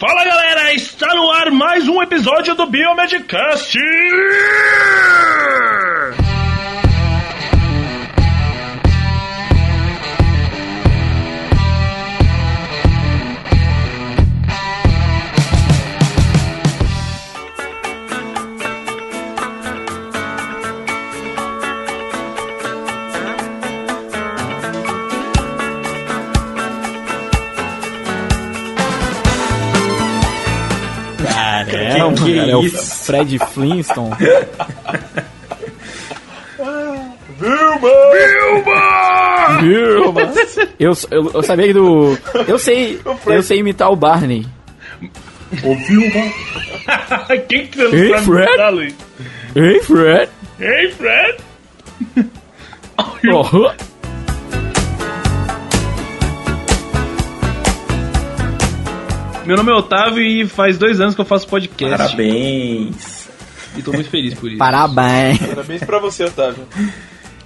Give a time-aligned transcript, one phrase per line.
[0.00, 3.76] Fala galera, está no ar mais um episódio do Biomedcast!
[32.32, 33.04] Que cara, é o isso?
[33.04, 34.10] Fred Flintstone.
[37.40, 37.90] Vilma!
[40.78, 42.16] Eu, eu, eu sabia que do.
[42.46, 43.00] Eu sei.
[43.26, 44.46] Eu sei imitar o Barney.
[45.64, 47.36] Ouviu uma?
[47.48, 48.46] Quem que você não Ei, sabe Fred?
[48.48, 48.94] imitar, Luiz?
[49.56, 50.30] Ei, Fred!
[50.60, 51.36] Ei, Fred!
[53.32, 53.70] Oh,
[59.46, 61.96] Meu nome é Otávio e faz dois anos que eu faço podcast.
[61.96, 63.28] Parabéns.
[63.76, 64.58] E tô muito feliz por isso.
[64.58, 65.38] parabéns!
[65.38, 66.64] Parabéns pra você, Otávio.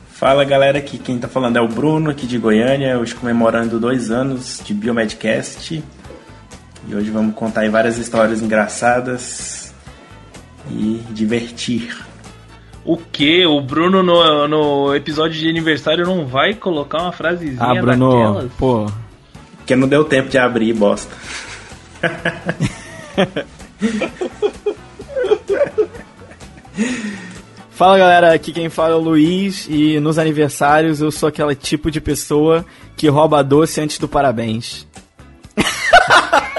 [0.09, 4.11] Fala galera, aqui quem tá falando é o Bruno, aqui de Goiânia, hoje comemorando dois
[4.11, 5.83] anos de Biomedcast.
[6.89, 9.73] E hoje vamos contar aí várias histórias engraçadas
[10.71, 11.97] e divertir.
[12.85, 13.47] O que?
[13.47, 18.53] O Bruno no, no episódio de aniversário não vai colocar uma frasezinha Ah, Bruno, daquelas?
[18.59, 18.87] pô.
[19.59, 21.15] Porque não deu tempo de abrir, bosta.
[27.71, 31.91] Fala galera, aqui quem fala é o Luiz e nos aniversários eu sou aquele tipo
[31.91, 32.65] de pessoa
[32.97, 34.87] que rouba doce antes do parabéns.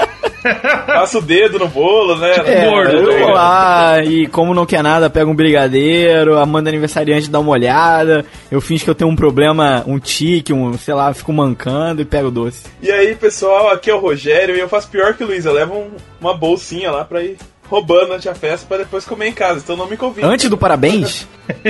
[0.85, 2.31] Passa o dedo no bolo, né?
[2.45, 3.33] É, gordo, eu tá vou ligado?
[3.33, 8.25] lá e como não quer nada, pega um brigadeiro, a manda aniversariante dá uma olhada,
[8.51, 12.05] eu finge que eu tenho um problema, um tique, um, sei lá, fico mancando e
[12.05, 12.65] pego o doce.
[12.81, 15.45] E aí, pessoal, aqui é o Rogério e eu faço pior que o Luiz.
[15.45, 17.37] Eu levo um- uma bolsinha lá pra ir
[17.69, 19.61] roubando antes da festa pra depois comer em casa.
[19.63, 20.25] Então não me convide.
[20.27, 21.27] Antes do parabéns,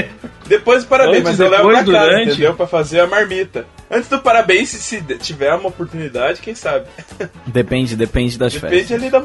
[0.48, 2.32] Depois do parabéns, Antes, mas eu levo pra casa, durante.
[2.32, 2.54] entendeu?
[2.54, 3.66] Pra fazer a marmita.
[3.90, 6.86] Antes do parabéns, se, se tiver uma oportunidade, quem sabe?
[7.48, 9.02] depende, depende das Depende festas.
[9.02, 9.24] ali da.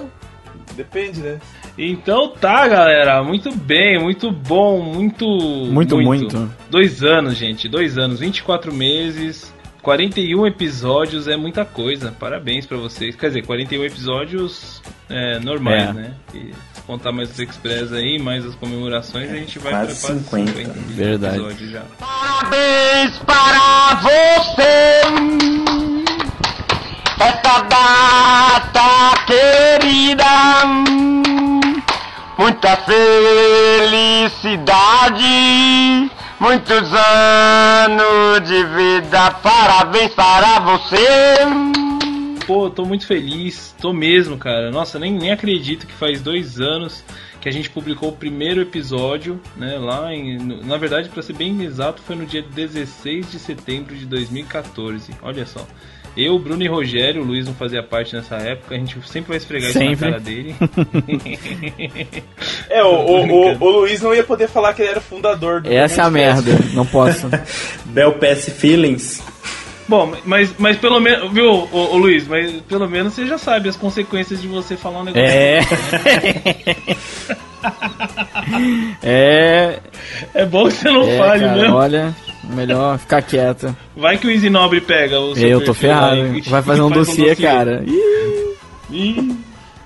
[0.74, 1.38] Depende, né?
[1.76, 3.22] Então tá, galera.
[3.22, 5.26] Muito bem, muito bom, muito.
[5.26, 6.50] Muito, muito.
[6.70, 7.68] Dois anos, gente.
[7.68, 12.12] Dois anos, 24 meses, 41 episódios é muita coisa.
[12.18, 13.16] Parabéns pra vocês.
[13.16, 15.92] Quer dizer, 41 episódios é, normais, É.
[15.92, 16.14] né?
[16.34, 20.08] E se contar mais os Express aí, mais as comemorações, a gente vai Quase pra
[20.14, 20.52] quase 50.
[20.52, 21.36] 50 Verdade.
[21.36, 21.82] episódios já.
[21.98, 25.00] Parabéns para você
[27.20, 30.24] Esta data querida
[32.38, 32.76] Muita
[34.60, 40.96] felicidade Muitos anos de vida Parabéns para você
[42.46, 44.72] Pô, tô muito feliz, tô mesmo, cara.
[44.72, 47.04] Nossa, nem, nem acredito que faz dois anos
[47.40, 49.78] que a gente publicou o primeiro episódio, né?
[49.78, 50.36] Lá em.
[50.64, 55.14] Na verdade, pra ser bem exato, foi no dia 16 de setembro de 2014.
[55.22, 55.64] Olha só.
[56.16, 59.36] Eu, Bruno e Rogério, o Luiz não fazia parte nessa época, a gente sempre vai
[59.36, 60.06] esfregar isso Sempre.
[60.06, 60.54] na cara dele.
[62.68, 65.72] É, o, o, o, o Luiz não ia poder falar que ele era fundador do
[65.72, 67.28] Essa é a merda, não posso.
[67.86, 69.20] Bel Pass Feelings.
[69.90, 73.68] Bom, mas, mas pelo menos, viu, ô, ô, Luiz, mas pelo menos você já sabe
[73.68, 75.28] as consequências de você falar um negócio.
[75.28, 75.60] É.
[79.02, 79.78] é.
[80.32, 81.70] É bom que você não é, fale, cara, né?
[81.70, 83.74] Olha, melhor ficar quieto.
[83.96, 86.36] Vai que o Easy Nobre pega o seu Eu tô ferrado.
[86.36, 87.84] e- Vai fazer um faz dossiê, cara.
[88.90, 89.36] Ih,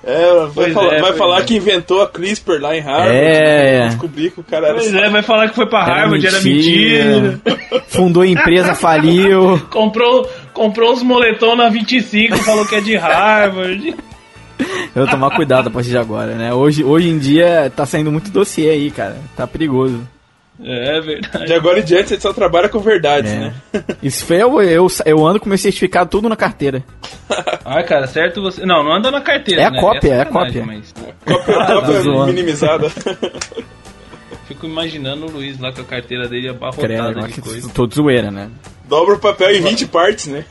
[0.07, 1.43] É, vai, Pois falar, é, vai falar é.
[1.43, 3.15] que inventou a CRISPR lá em Harvard.
[3.15, 3.79] É.
[3.81, 3.87] né?
[3.87, 4.75] Descobrir que o cara era.
[4.75, 7.39] pois é, vai falar que foi pra Harvard, era mentira.
[7.89, 9.59] Fundou a empresa, faliu.
[9.71, 13.95] Comprou, comprou os moletom na 25, falou que é de Harvard.
[14.95, 16.53] Eu vou tomar cuidado a partir de agora, né?
[16.53, 19.17] Hoje, hoje em dia tá saindo muito dossiê aí, cara.
[19.35, 20.07] Tá perigoso.
[20.63, 21.45] É verdade.
[21.45, 23.35] De agora em diante você só trabalha com verdades, É.
[23.39, 23.53] né?
[24.01, 26.83] Isso foi eu, eu, eu ando com meu certificado tudo na carteira.
[27.67, 28.63] Ah, cara, certo você.
[28.63, 29.63] Não, não anda na carteira.
[29.63, 29.79] É a né?
[29.81, 30.65] cópia, é a sacanagem, cópia.
[30.65, 30.93] Mas
[31.25, 32.25] Cópia, Ah, cópia zoando.
[32.27, 32.89] minimizada.
[34.47, 37.69] fico imaginando o Luiz lá com a carteira dele abarrotada Credo, de que coisa.
[37.73, 38.49] tô de zoeira, né?
[38.87, 40.45] Dobra o papel em 20 partes, né?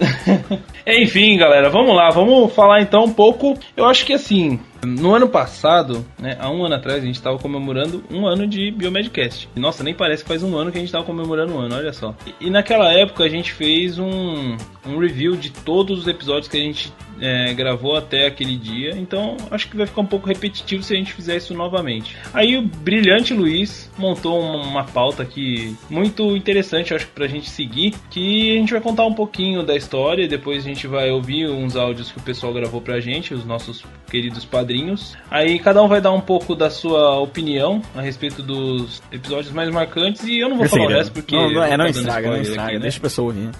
[0.86, 3.58] Enfim, galera, vamos lá, vamos falar então um pouco.
[3.76, 7.38] Eu acho que assim, No ano passado, né, há um ano atrás, a gente estava
[7.38, 9.48] comemorando um ano de Biomedcast.
[9.54, 11.92] Nossa, nem parece que faz um ano que a gente estava comemorando um ano, olha
[11.92, 12.14] só.
[12.26, 14.56] E, e naquela época a gente fez um,
[14.86, 16.90] um review de todos os episódios que a gente
[17.20, 20.96] é, gravou até aquele dia, então acho que vai ficar um pouco repetitivo se a
[20.96, 22.16] gente fizer isso novamente.
[22.32, 27.50] Aí o brilhante Luiz montou uma, uma pauta aqui muito interessante, acho que pra gente
[27.50, 31.48] seguir, que a gente vai contar um pouquinho da história, depois a gente vai ouvir
[31.48, 35.16] uns áudios que o pessoal gravou pra gente, os nossos queridos padrinhos.
[35.30, 39.70] Aí cada um vai dar um pouco da sua opinião a respeito dos episódios mais
[39.70, 42.40] marcantes e eu não vou falar o resto porque Não, não, é, não estraga, não
[42.40, 42.62] estraga.
[42.62, 42.80] aqui, né?
[42.80, 43.50] Deixa a pessoa ouvir.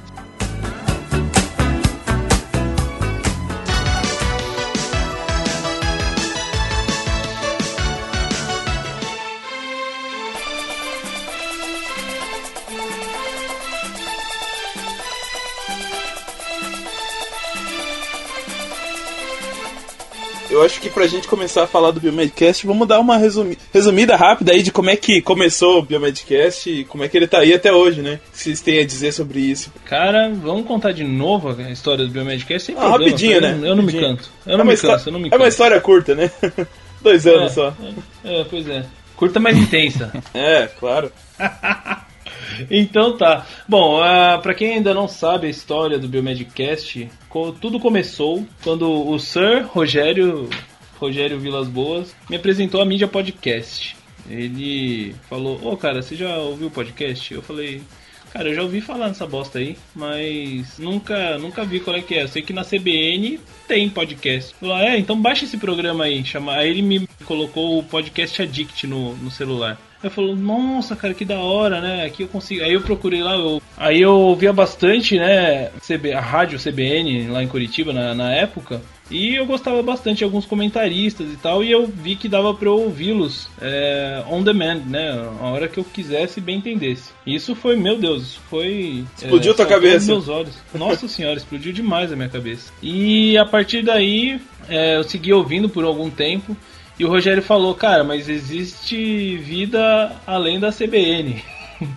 [20.61, 24.15] Eu acho que pra gente começar a falar do Biomedcast, vamos dar uma resumi- resumida
[24.15, 27.39] rápida aí de como é que começou o Biomedcast e como é que ele tá
[27.39, 28.21] aí até hoje, né?
[28.29, 29.73] O que vocês têm a dizer sobre isso?
[29.87, 33.53] Cara, vamos contar de novo a história do Biomedcast sem Ah, problema, rapidinho, eu né?
[33.59, 34.31] não- Eu não me canto.
[34.45, 36.31] Eu não é, me canso, eu não me é uma história curta, né?
[37.01, 37.75] Dois anos só.
[38.23, 38.85] É, é, pois é.
[39.17, 40.13] Curta, mas intensa.
[40.35, 41.11] É, claro.
[42.71, 43.47] Então tá.
[43.69, 47.09] Bom, uh, para quem ainda não sabe a história do Biomedcast,
[47.61, 50.49] tudo começou quando o Sir Rogério,
[50.99, 53.97] Rogério Vilas Boas, me apresentou a mídia podcast.
[54.29, 57.35] Ele falou: Ô cara, você já ouviu o podcast?
[57.35, 57.83] Eu falei.
[58.33, 62.15] Cara, eu já ouvi falar nessa bosta aí, mas nunca, nunca vi qual é que
[62.15, 62.23] é.
[62.23, 64.55] Eu sei que na CBN tem podcast.
[64.55, 66.25] Falou, ah, é, então baixa esse programa aí.
[66.25, 66.55] Chama...
[66.55, 69.77] Aí ele me colocou o podcast Addict no, no celular.
[70.03, 72.05] Eu falou, nossa, cara, que da hora, né?
[72.05, 72.65] Aqui eu consigo.
[72.65, 73.61] Aí eu procurei lá, eu...
[73.77, 75.71] aí eu ouvia bastante, né?
[75.87, 76.13] CB...
[76.15, 78.81] A rádio CBN lá em Curitiba na, na época.
[79.11, 82.69] E eu gostava bastante de alguns comentaristas e tal, e eu vi que dava pra
[82.69, 85.29] eu ouvi-los é, on demand, né?
[85.41, 87.11] A hora que eu quisesse e bem entendesse.
[87.27, 89.05] Isso foi, meu Deus, isso foi.
[89.17, 90.07] Explodiu tua saltou cabeça.
[90.07, 90.55] meus olhos.
[90.73, 92.73] Nossa senhora, explodiu demais a minha cabeça.
[92.81, 96.57] E a partir daí, é, eu segui ouvindo por algum tempo.
[97.01, 101.43] E o Rogério falou, cara, mas existe vida além da CBN.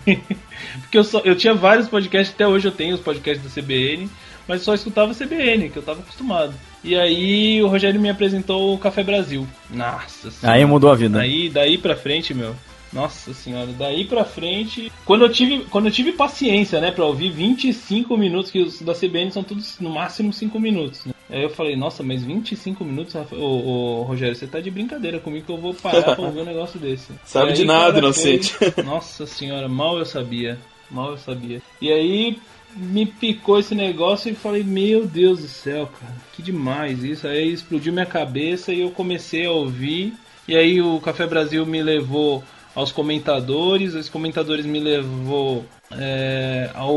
[0.80, 4.08] Porque eu, só, eu tinha vários podcasts, até hoje eu tenho os podcasts da CBN,
[4.48, 6.54] mas só escutava CBN, que eu tava acostumado.
[6.82, 9.46] E aí o Rogério me apresentou o Café Brasil.
[9.68, 10.56] Nossa senhora.
[10.56, 11.18] Aí mudou a vida.
[11.18, 12.56] Daí, daí pra frente, meu.
[12.90, 14.90] Nossa senhora, daí pra frente.
[15.04, 18.94] Quando eu tive, quando eu tive paciência, né, pra ouvir 25 minutos, que os da
[18.94, 21.04] CBN são todos no máximo 5 minutos.
[21.04, 21.13] Né?
[21.30, 25.18] Aí eu falei, nossa, mas 25 minutos, Rafa- ô, ô, Rogério, você tá de brincadeira
[25.18, 27.12] comigo que eu vou parar pra ouvir um negócio desse.
[27.24, 28.52] Sabe E de aí, nada, inocente.
[28.52, 30.58] foi- Nossa senhora, mal eu sabia.
[30.90, 31.62] Mal eu sabia.
[31.80, 32.38] E aí
[32.76, 37.26] me picou esse negócio e falei, meu Deus do céu, cara, que demais isso.
[37.26, 40.12] Aí explodiu minha cabeça e eu comecei a ouvir.
[40.46, 42.44] E aí o Café Brasil me levou
[42.74, 46.94] aos comentadores, os comentadores me levou é, ao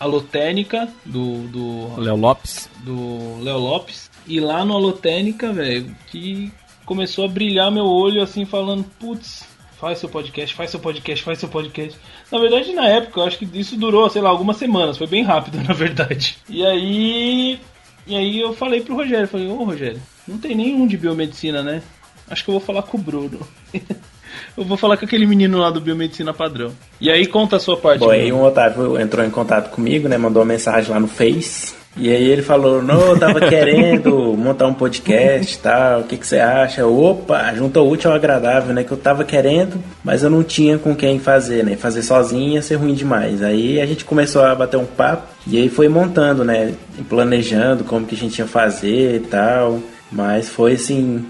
[0.00, 2.70] Alotênica do, do Léo Lopes.
[2.82, 4.10] do Léo Lopes.
[4.26, 6.52] E lá no Alotênica, velho, que
[6.84, 9.46] começou a brilhar meu olho assim, falando, putz,
[9.78, 11.98] faz seu podcast, faz seu podcast, faz seu podcast.
[12.32, 15.22] Na verdade, na época, eu acho que isso durou, sei lá, algumas semanas, foi bem
[15.22, 16.38] rápido, na verdade.
[16.48, 17.60] E aí.
[18.06, 21.82] E aí eu falei pro Rogério, falei, ô Rogério, não tem nenhum de biomedicina, né?
[22.26, 23.46] Acho que eu vou falar com o Bruno.
[24.58, 26.72] eu vou falar com aquele menino lá do Biomedicina Padrão.
[27.00, 28.00] E aí conta a sua parte.
[28.00, 30.18] Bom, aí um Otávio entrou em contato comigo, né?
[30.18, 31.78] Mandou uma mensagem lá no Face.
[31.96, 36.16] E aí ele falou, não, eu tava querendo montar um podcast e tal, o que,
[36.16, 36.86] que você acha?
[36.86, 38.82] Opa, junta o útil ao agradável, né?
[38.82, 41.76] Que eu tava querendo, mas eu não tinha com quem fazer, né?
[41.76, 43.42] Fazer sozinho ia ser ruim demais.
[43.42, 46.74] Aí a gente começou a bater um papo e aí foi montando, né?
[47.08, 49.78] Planejando como que a gente ia fazer e tal.
[50.10, 51.24] Mas foi assim,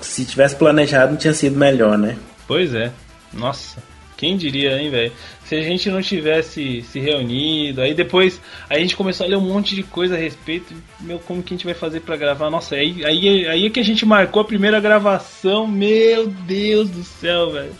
[0.00, 2.16] se tivesse planejado não tinha sido melhor, né?
[2.46, 2.92] Pois é.
[3.32, 3.82] Nossa,
[4.16, 5.12] quem diria, hein, velho?
[5.44, 9.40] Se a gente não tivesse se reunido, aí depois a gente começou a ler um
[9.40, 12.48] monte de coisa a respeito, meu, como que a gente vai fazer pra gravar?
[12.50, 17.02] Nossa, aí, aí, aí é que a gente marcou a primeira gravação, meu Deus do
[17.02, 17.72] céu, velho.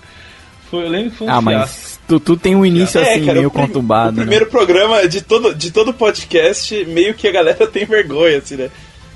[0.70, 1.50] Foi, eu lembro que foi um Ah, fiasco.
[1.76, 4.10] mas tu, tu tem um início assim, meio É, o prim- conturbado.
[4.10, 4.22] O né?
[4.22, 8.70] primeiro programa de todo, de todo podcast, meio que a galera tem vergonha, assim, né?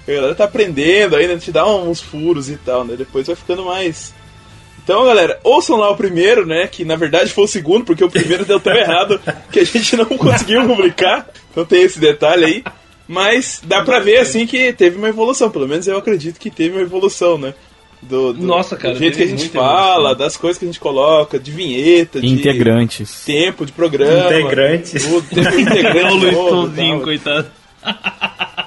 [0.06, 2.94] A galera tá aprendendo ainda, te dá uns furos e tal, né?
[2.96, 4.14] Depois vai ficando mais.
[4.88, 6.66] Então, galera, ouçam lá o primeiro, né?
[6.66, 9.20] Que na verdade foi o segundo, porque o primeiro deu tão errado
[9.52, 11.28] que a gente não conseguiu publicar.
[11.50, 12.64] Então tem esse detalhe aí.
[13.06, 15.50] Mas dá pra ver, assim, que teve uma evolução.
[15.50, 17.52] Pelo menos eu acredito que teve uma evolução, né?
[18.00, 20.16] Do, do- Nossa, cara, do jeito que a gente fala, evolução.
[20.16, 23.24] das coisas que a gente coloca, de vinheta, de Integrantes.
[23.26, 24.24] tempo de programa.
[24.26, 25.04] Integrantes.
[25.12, 27.46] O tempo É integrante o Luiz Tonzinho, coitado.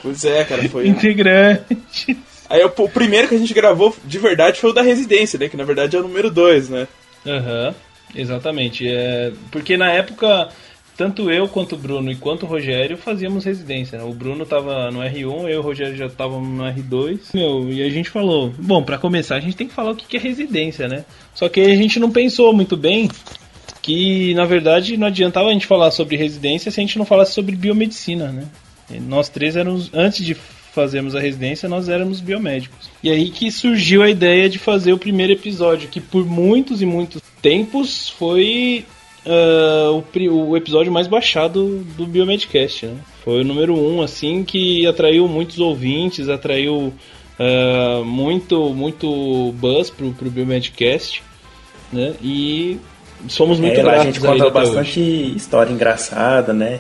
[0.03, 0.87] Pois é, cara, foi.
[0.87, 2.17] Integrante.
[2.51, 5.47] Aí o, primeiro que a gente gravou de verdade foi o da Residência, né?
[5.47, 6.87] Que na verdade é o número 2, né?
[7.25, 7.73] Aham,
[8.13, 8.85] exatamente.
[8.85, 10.49] É, porque na época,
[10.97, 13.97] tanto eu quanto o Bruno e quanto o Rogério fazíamos residência.
[13.97, 14.03] né?
[14.03, 17.19] O Bruno tava no R1, eu e o Rogério já estávamos no R2.
[17.33, 20.17] Meu, e a gente falou, bom, pra começar a gente tem que falar o que
[20.17, 21.05] é residência, né?
[21.33, 23.09] Só que a gente não pensou muito bem
[23.81, 27.31] que, na verdade, não adiantava a gente falar sobre residência se a gente não falasse
[27.31, 28.45] sobre biomedicina, né?
[28.89, 30.35] E Nós três éramos, antes de
[30.73, 32.89] fazermos a residência, nós éramos biomédicos.
[33.03, 36.85] E aí que surgiu a ideia de fazer o primeiro episódio, que por muitos e
[36.85, 38.85] muitos tempos foi
[39.25, 42.97] ah, o, o episódio mais baixado do Biomedcast, né?
[43.23, 46.93] Foi o número um, assim, que atraiu muitos ouvintes, atraiu
[47.39, 51.21] ah, muito, muito buzz pro, pro Biomedcast,
[51.91, 52.13] né?
[52.21, 52.79] E
[53.27, 55.33] somos muito é, a gratos gente a ele conta bastante hoje.
[55.35, 56.79] história engraçada, né?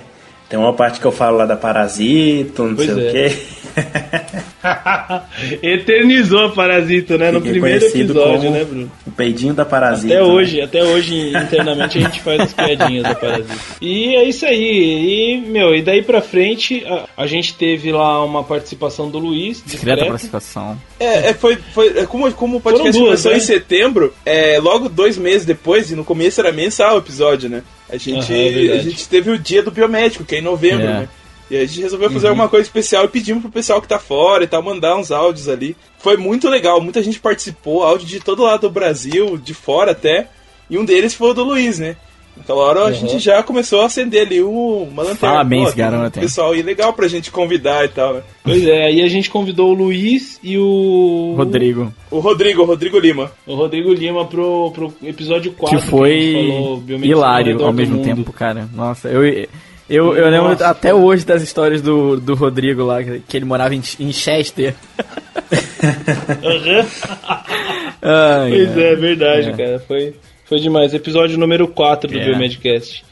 [0.51, 3.07] Tem uma parte que eu falo lá da Parasito, não Pois sei é.
[3.07, 4.41] o quê.
[5.61, 7.31] Eternizou a Parasita, né?
[7.31, 8.91] No Fiquei primeiro episódio, como né, Bruno?
[9.05, 10.13] O peidinho da Parasita.
[10.13, 10.27] Até né?
[10.27, 13.55] hoje, até hoje, internamente, a gente faz as piadinhas da Parasita.
[13.81, 15.35] E é isso aí.
[15.35, 19.63] E, meu, e daí pra frente, a, a gente teve lá uma participação do Luiz,
[19.65, 20.77] Discreta participação.
[20.99, 23.37] É, é, foi, foi é, como, como o podcast duas, começou né?
[23.37, 27.63] em setembro, é, logo dois meses depois, e no começo era mensal o episódio, né?
[27.89, 30.85] A gente, Aham, é a gente teve o dia do biomédico, que é em novembro,
[30.85, 30.93] É.
[30.93, 31.09] né?
[31.51, 32.13] E a gente resolveu Uhum.
[32.13, 35.11] fazer alguma coisa especial e pedimos pro pessoal que tá fora e tal, mandar uns
[35.11, 35.75] áudios ali.
[35.99, 40.29] Foi muito legal, muita gente participou, áudio de todo lado do Brasil, de fora até,
[40.69, 41.97] e um deles foi o do Luiz, né?
[42.37, 42.93] Naquela hora a Uhum.
[42.93, 45.43] gente já começou a acender ali o- uma lanterna.
[45.75, 46.23] Garoto, hein?
[46.23, 48.21] Pessoal, e legal pra gente convidar e tal, né?
[48.41, 51.33] Pois é, aí a gente convidou o Luiz e o.
[51.35, 51.93] Rodrigo.
[52.09, 53.29] O Rodrigo, o Rodrigo Lima.
[53.45, 55.67] O Rodrigo Lima pro, pro episódio 4.
[55.69, 58.05] Que a gente foi falou, biomedicina ao hilário ao mesmo mundo.
[58.05, 58.69] tempo, cara.
[58.73, 59.21] Nossa, eu,
[59.91, 63.75] eu, eu lembro Nossa, até hoje das histórias do, do Rodrigo lá, que ele morava
[63.75, 64.73] em, em Chester.
[68.01, 68.83] Ai, Pois ai.
[68.83, 69.53] é, verdade, É.
[69.53, 69.79] cara.
[69.87, 70.93] Foi, foi demais.
[70.93, 72.25] Episódio número 4 do É.
[72.25, 73.03] Biomedcast.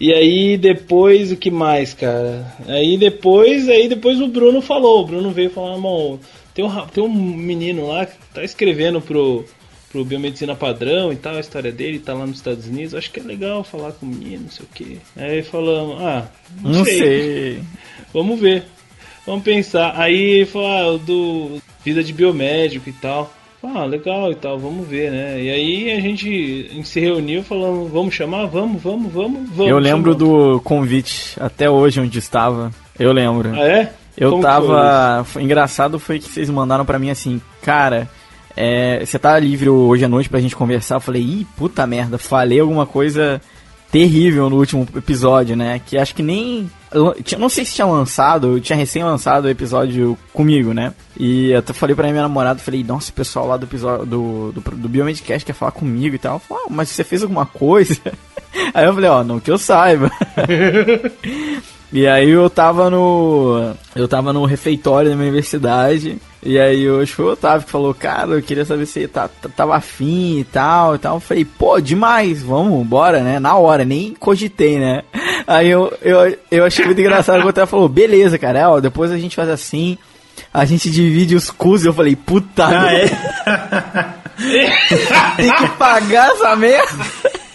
[0.00, 2.46] E aí depois o que mais, cara?
[2.68, 5.02] Aí depois, aí depois o Bruno falou.
[5.02, 6.20] O Bruno veio falar, irmão,
[6.54, 9.44] tem um, tem um menino lá que tá escrevendo pro,
[9.96, 12.94] pro Biomedicina Padrão e tal, a história dele, tá lá nos Estados Unidos.
[12.94, 14.98] Acho que é legal falar com o menino, não sei o quê.
[15.16, 16.28] Aí falamos, ah,
[16.62, 16.98] não, Não sei.
[16.98, 17.60] sei.
[18.12, 18.64] Vamos ver.
[19.26, 19.94] Vamos pensar.
[19.96, 23.32] Aí ele falou, ah, do vida de biomédico e tal.
[23.62, 25.42] Ah, legal e tal, vamos ver, né?
[25.42, 28.46] E aí a gente, a gente se reuniu falando, vamos chamar?
[28.46, 29.68] Vamos, vamos, vamos, vamos.
[29.68, 30.54] Eu lembro chamamos.
[30.54, 32.70] do convite, até hoje onde estava.
[32.96, 33.52] Eu lembro.
[33.54, 33.92] Ah, é?
[34.16, 35.24] Eu Como tava.
[35.24, 38.08] foi engraçado foi que vocês mandaram pra mim assim, cara.
[38.56, 40.96] É, você tá livre hoje à noite pra gente conversar?
[40.96, 43.40] Eu falei, ih, puta merda, falei alguma coisa
[43.90, 45.80] terrível no último episódio, né?
[45.84, 46.70] Que acho que nem.
[46.92, 50.92] eu não sei se tinha lançado, eu tinha recém lançado o episódio comigo, né?
[51.18, 54.52] E eu até falei pra minha namorada, falei, nossa, o pessoal lá do episódio do,
[54.52, 56.38] do, do Biomedcast quer falar comigo e tal.
[56.38, 58.00] Falou, ah, mas você fez alguma coisa?
[58.72, 60.10] Aí eu falei, ó, não que eu saiba.
[61.96, 63.72] E aí eu tava no.
[63.94, 66.18] Eu tava no refeitório da minha universidade.
[66.42, 69.48] E aí hoje foi o Otávio que falou, cara, eu queria saber se tá, tá-
[69.48, 71.16] tava afim e tal e tal.
[71.16, 73.40] Eu falei, pô, demais, vamos, bora, né?
[73.40, 75.04] Na hora, nem cogitei, né?
[75.46, 79.16] Aí eu, eu, eu achei muito engraçado o Otávio falou, beleza, cara, ó, depois a
[79.16, 79.96] gente faz assim,
[80.52, 81.82] a gente divide os cus.
[81.82, 83.08] Eu falei, puta, Ah, é?
[85.36, 87.06] tem que pagar essa merda.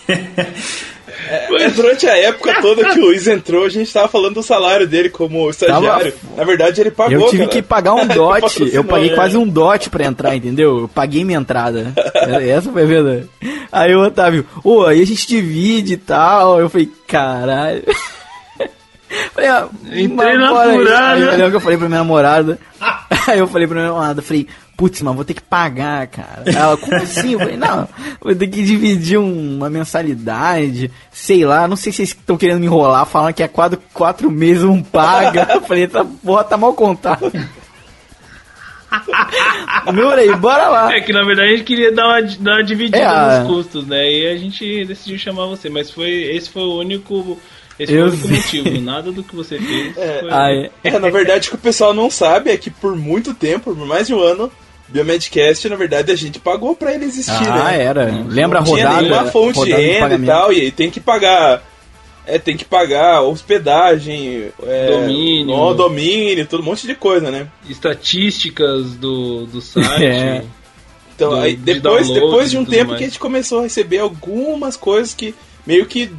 [1.28, 4.88] É, durante a época toda que o Luiz entrou, a gente tava falando do salário
[4.88, 6.14] dele como estagiário.
[6.36, 7.52] Na verdade, ele pagou, Eu tive cara.
[7.52, 8.74] que pagar um Ele dot.
[8.74, 9.16] eu paguei é.
[9.16, 10.80] quase um dot pra entrar, entendeu?
[10.82, 11.94] Eu paguei minha entrada.
[12.42, 13.30] Essa foi a verdade.
[13.72, 16.60] Aí o Otávio, ô, aí a gente divide e tal.
[16.60, 17.84] Eu falei, caralho.
[19.34, 20.78] Falei, ah, Entrei na bora aí.
[20.78, 21.32] furada.
[21.32, 22.60] Aí eu falei pra minha namorada.
[23.28, 26.44] Aí eu falei pra minha namorada, falei, putz, mas vou ter que pagar, cara.
[26.46, 27.34] Ela, como assim?
[27.34, 27.88] Eu falei, não,
[28.22, 32.60] vou ter que dividir um- uma mensalidade, sei lá, não sei se vocês estão querendo
[32.60, 35.48] me enrolar, falando que é quatro, quatro meses um paga.
[35.54, 37.32] Eu falei, essa porra tá mal contada.
[40.18, 40.94] Aí, bora lá.
[40.94, 43.88] É que na verdade a gente queria dar uma, dar uma dividida É, nos custos,
[43.88, 44.12] né?
[44.12, 47.40] E a gente decidiu chamar você, mas foi esse foi o único.
[47.84, 48.82] Esse Eu foi o motivo.
[48.82, 49.94] Nada do que você fez.
[49.96, 53.34] foi- Aí, É, na verdade, o que o pessoal não sabe é que por muito
[53.34, 54.52] tempo, por mais de um ano,
[54.88, 57.82] Biomedcast, na verdade, a gente pagou pra ele existir, ah, né?
[57.84, 58.06] era.
[58.28, 59.02] Lembra a Não tinha rodada?
[59.02, 61.64] nenhuma fonte de renda e tal, e aí tem que pagar.
[62.28, 65.56] É, tem que pagar hospedagem, é, Domínio.
[65.56, 67.48] ó, domínio, todo um monte de coisa, né?
[67.68, 70.04] Estatísticas do, do site.
[70.06, 70.44] É.
[71.16, 72.98] Então, Do- aí, de depois, download depois de um tempo mais.
[73.00, 75.34] que a gente começou a receber algumas coisas que
[75.66, 76.12] meio que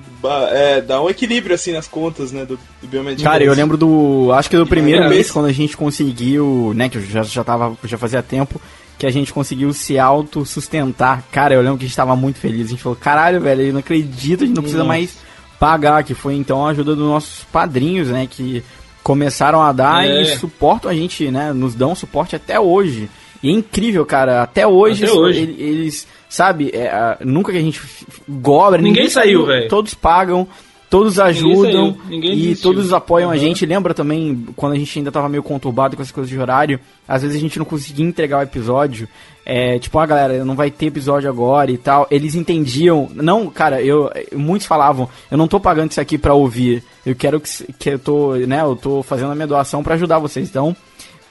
[0.52, 4.30] é, dá um equilíbrio assim nas contas, né, do, do Cara, eu lembro do.
[4.32, 6.88] Acho que do primeiro mês, quando a gente conseguiu, né?
[6.88, 7.76] Que eu já, já tava.
[7.84, 8.60] Já fazia tempo
[8.98, 11.24] que a gente conseguiu se autossustentar.
[11.32, 12.66] Cara, eu lembro que a gente tava muito feliz.
[12.66, 14.88] A gente falou, caralho, velho, eu não acredito, a gente não precisa Nossa.
[14.88, 15.16] mais
[15.58, 16.04] pagar.
[16.04, 18.28] Que foi então a ajuda dos nossos padrinhos, né?
[18.30, 18.62] Que
[19.02, 20.22] começaram a dar É.
[20.22, 21.52] e suportam a gente, né?
[21.52, 23.10] Nos dão suporte até hoje.
[23.42, 24.42] E é incrível, cara.
[24.42, 25.40] Até hoje, Até hoje.
[25.40, 28.06] ele- eles, sabe, é, nunca que a gente f-
[28.42, 28.80] cobra.
[28.80, 29.68] Ninguém saiu, velho.
[29.68, 30.46] Todos pagam,
[30.88, 31.62] todos ajudam
[31.94, 33.38] saiu, ninguém e todos apoiam a Uhum.
[33.38, 33.66] gente.
[33.66, 36.80] Lembra também quando a gente ainda tava meio conturbado com essas coisas de horário?
[37.06, 39.08] Às vezes a gente não conseguia entregar o episódio.
[39.44, 42.06] É, tipo, ah, galera, não vai ter episódio agora e tal.
[42.10, 43.10] Eles entendiam.
[43.12, 46.82] Não, cara, eu muitos falavam, eu não tô pagando isso aqui pra ouvir.
[47.04, 50.18] Eu quero que, que eu tô, né, eu tô fazendo a minha doação pra ajudar
[50.20, 50.48] vocês.
[50.48, 50.76] Então,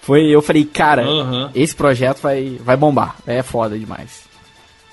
[0.02, 1.52] foi, eu falei, cara, Aham.
[1.56, 3.16] esse projeto vai, vai bombar.
[3.26, 4.30] É foda demais.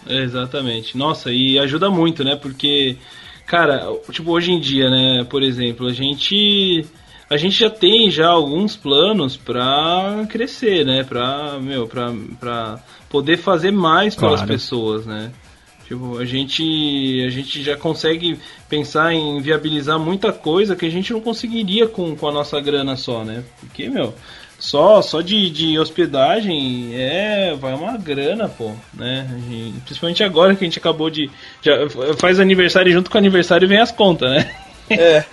[0.08, 0.96] Exatamente.
[0.96, 2.36] Nossa, e ajuda muito, né?
[2.36, 2.96] Porque,
[3.46, 6.84] cara, tipo, hoje em dia, né, por exemplo, a gente
[7.30, 11.04] a gente já tem já alguns planos pra crescer, né?
[11.04, 14.48] Pra, meu, pra, pra poder fazer mais pelas Claro.
[14.48, 15.30] pessoas, né?
[15.86, 16.62] Tipo, a gente,
[17.26, 18.38] a gente já consegue
[18.68, 22.96] pensar em viabilizar muita coisa que a gente não conseguiria com, com a nossa grana
[22.96, 23.42] só, né?
[23.60, 24.14] Porque, meu,
[24.58, 29.26] só, só de, de hospedagem é vai uma grana, pô, né?
[29.48, 31.30] Gente- principalmente agora que a gente acabou de.
[31.62, 31.72] Já
[32.18, 34.50] faz aniversário e junto com o aniversário vem as contas, né?
[34.90, 35.24] É.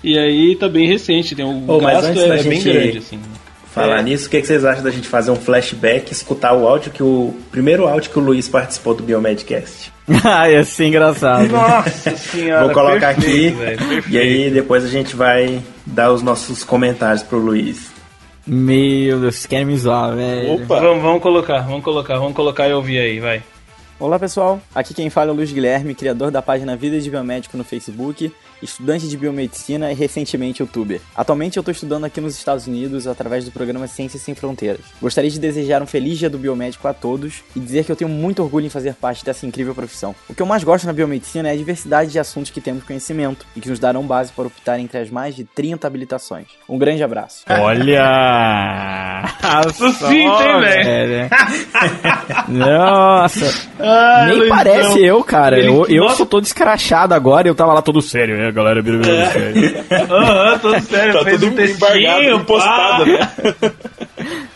[0.00, 2.72] E aí tá bem recente, tem um mas gasto antes é, da é bem gente-
[2.72, 3.20] grande, assim.
[3.66, 4.02] Falar É.
[4.02, 7.02] nisso, o que, que vocês acham da gente fazer um flashback, escutar o áudio que
[7.02, 7.34] o.
[7.50, 9.92] Primeiro áudio que o Luiz participou do Biomedcast.
[10.24, 11.48] ah, ia ser engraçado.
[11.48, 12.64] Nossa senhora.
[12.66, 14.08] Vou colocar aqui perfeito, velho, perfeito.
[14.10, 17.90] e aí depois a gente vai dar os nossos comentários pro Luiz.
[18.50, 20.54] Meu Deus, vocês querem me zoar, velho.
[20.54, 20.80] Opa.
[20.80, 23.42] Vamos, vamos colocar, vamos colocar, vamos colocar e ouvir aí, vai.
[24.00, 27.58] Olá pessoal, aqui quem fala é o Luiz Guilherme, criador da página Vida de Biomédico
[27.58, 31.00] no Facebook, estudante de biomedicina e recentemente youtuber.
[31.16, 34.80] Atualmente eu estou estudando aqui nos Estados Unidos através do programa Ciências Sem Fronteiras.
[35.00, 38.10] Gostaria de desejar um feliz dia do biomédico a todos e dizer que eu tenho
[38.10, 40.14] muito orgulho em fazer parte dessa incrível profissão.
[40.28, 43.46] O que eu mais gosto na biomedicina é a diversidade de assuntos que temos conhecimento
[43.56, 46.46] e que nos darão base para optar entre as mais de 30 habilitações.
[46.68, 47.44] Um grande abraço.
[47.50, 49.24] Olha!
[49.74, 51.30] Sucinto, hein, velho?
[52.48, 53.68] Nossa!
[53.78, 54.56] Ah, Nem Luizão.
[54.56, 55.58] parece eu, cara.
[55.58, 56.16] Ele- Eu, eu Nossa.
[56.16, 58.82] sou todo escrachado agora e eu tava lá todo sério, né, galera?
[58.82, 59.84] Vira, sério.
[60.10, 63.04] Aham, todo sério, Tá fez tudo um textinho, pá.
[63.06, 63.72] né?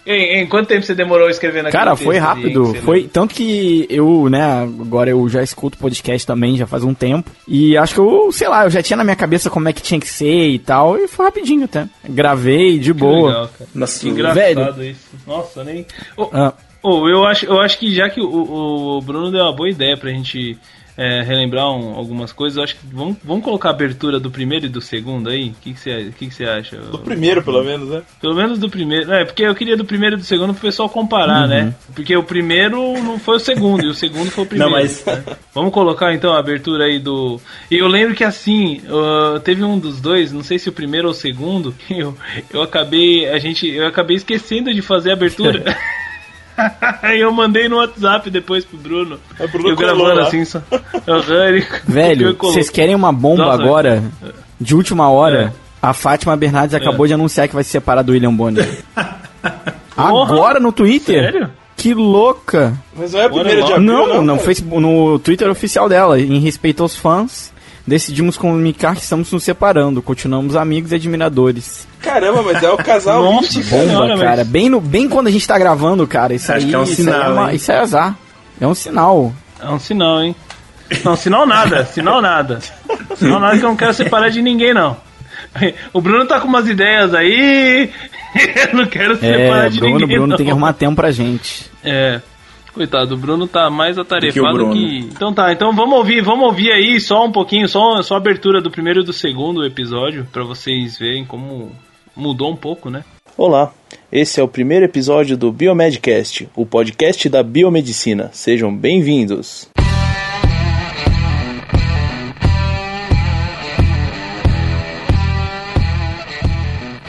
[0.04, 2.75] Em, em quanto tempo você demorou escrevendo aquele Cara, foi rápido.
[2.82, 7.31] Foi tanto que eu, né, agora eu já escuto podcast também já faz um tempo.
[7.46, 9.81] E acho que eu, sei lá, eu já tinha na minha cabeça como é que
[9.81, 10.98] tinha que ser e tal.
[10.98, 11.87] E foi rapidinho até.
[12.09, 13.28] Gravei de Que boa.
[13.28, 13.70] legal, cara.
[13.72, 15.00] Nossa, Que engraçado isso.
[15.24, 15.87] Nossa, nem.
[16.16, 16.52] Ô, Ah,
[16.83, 18.26] ô, eu, acho, eu acho que já que o,
[18.98, 20.59] o Bruno deu uma boa ideia pra gente
[20.96, 24.66] é, relembrar um- algumas coisas, eu acho que vamos, vamos colocar a abertura do primeiro
[24.66, 25.48] e do segundo aí?
[25.50, 26.76] O que, que, você, que, que você acha?
[26.76, 28.02] Do primeiro, pelo menos, né?
[28.20, 29.12] Pelo menos do primeiro.
[29.12, 31.74] É, porque eu queria do primeiro e do segundo pro pessoal comparar, né?
[31.94, 34.70] Porque o primeiro não foi o segundo, e o segundo foi o primeiro.
[34.72, 35.24] Não, mas- né?
[35.55, 37.40] Vamos colocar então a abertura aí do.
[37.70, 41.09] E eu lembro que assim, uh, teve um dos dois, não sei se o primeiro
[41.09, 42.16] ou o segundo, eu,
[42.52, 43.28] eu acabei.
[43.28, 43.66] A gente.
[43.68, 45.62] Eu acabei esquecendo de fazer a abertura.
[47.03, 49.19] Aí eu mandei no WhatsApp depois pro Bruno.
[49.38, 50.27] O Bruno eu colou gravando lá.
[50.29, 50.61] assim só.
[51.87, 54.03] Velho, vocês querem uma bomba Nossa, agora?
[54.61, 55.53] De última hora?
[55.57, 55.62] É.
[55.81, 58.69] A Fátima Bernardes acabou de anunciar que vai se separar do William Bonner.
[59.97, 61.25] Agora no Twitter?
[61.33, 61.51] Sério?
[61.77, 62.73] Que louca!
[62.97, 63.77] Mas não é a primeira de lá.
[63.77, 64.38] abril, Não, não?
[64.38, 67.53] Facebook, no Twitter oficial dela, em respeito aos fãs,
[67.87, 71.87] decidimos comunicar que estamos nos separando, continuamos amigos e admiradores.
[72.01, 73.77] Caramba, mas é o casal Nossa, 20, cara.
[73.83, 74.45] Bomba, Senhora, mas- cara.
[74.45, 76.35] Bem, no, bem quando a gente tá gravando, cara.
[76.35, 78.16] Isso Acho aí, que é um isso, sinal, aí é uma- isso é azar.
[78.61, 79.33] É um sinal.
[79.61, 80.35] É um sinal, hein?
[81.05, 82.59] Não, sinal nada, sinal nada.
[83.16, 84.97] Sinal nada que eu não quero separar de ninguém, não.
[85.92, 87.90] O Bruno tá com umas ideias aí.
[88.73, 90.16] Eu não quero separar É, de Bruno, ninguém.
[90.16, 90.37] Bruno não.
[90.38, 91.71] tem que arrumar tempo pra gente.
[91.85, 92.21] É.
[92.74, 94.72] Coitado, o Bruno tá mais atarefado Bruno.
[94.72, 98.16] que, Então tá, então vamos ouvir, vamos ouvir aí só um pouquinho, só, só a
[98.16, 101.70] abertura do primeiro e do segundo episódio, pra vocês verem como
[102.16, 103.04] mudou um pouco, né?
[103.37, 103.72] Olá,
[104.11, 108.30] esse é o primeiro episódio do Biomedcast, o podcast da biomedicina.
[108.32, 109.68] Sejam bem-vindos.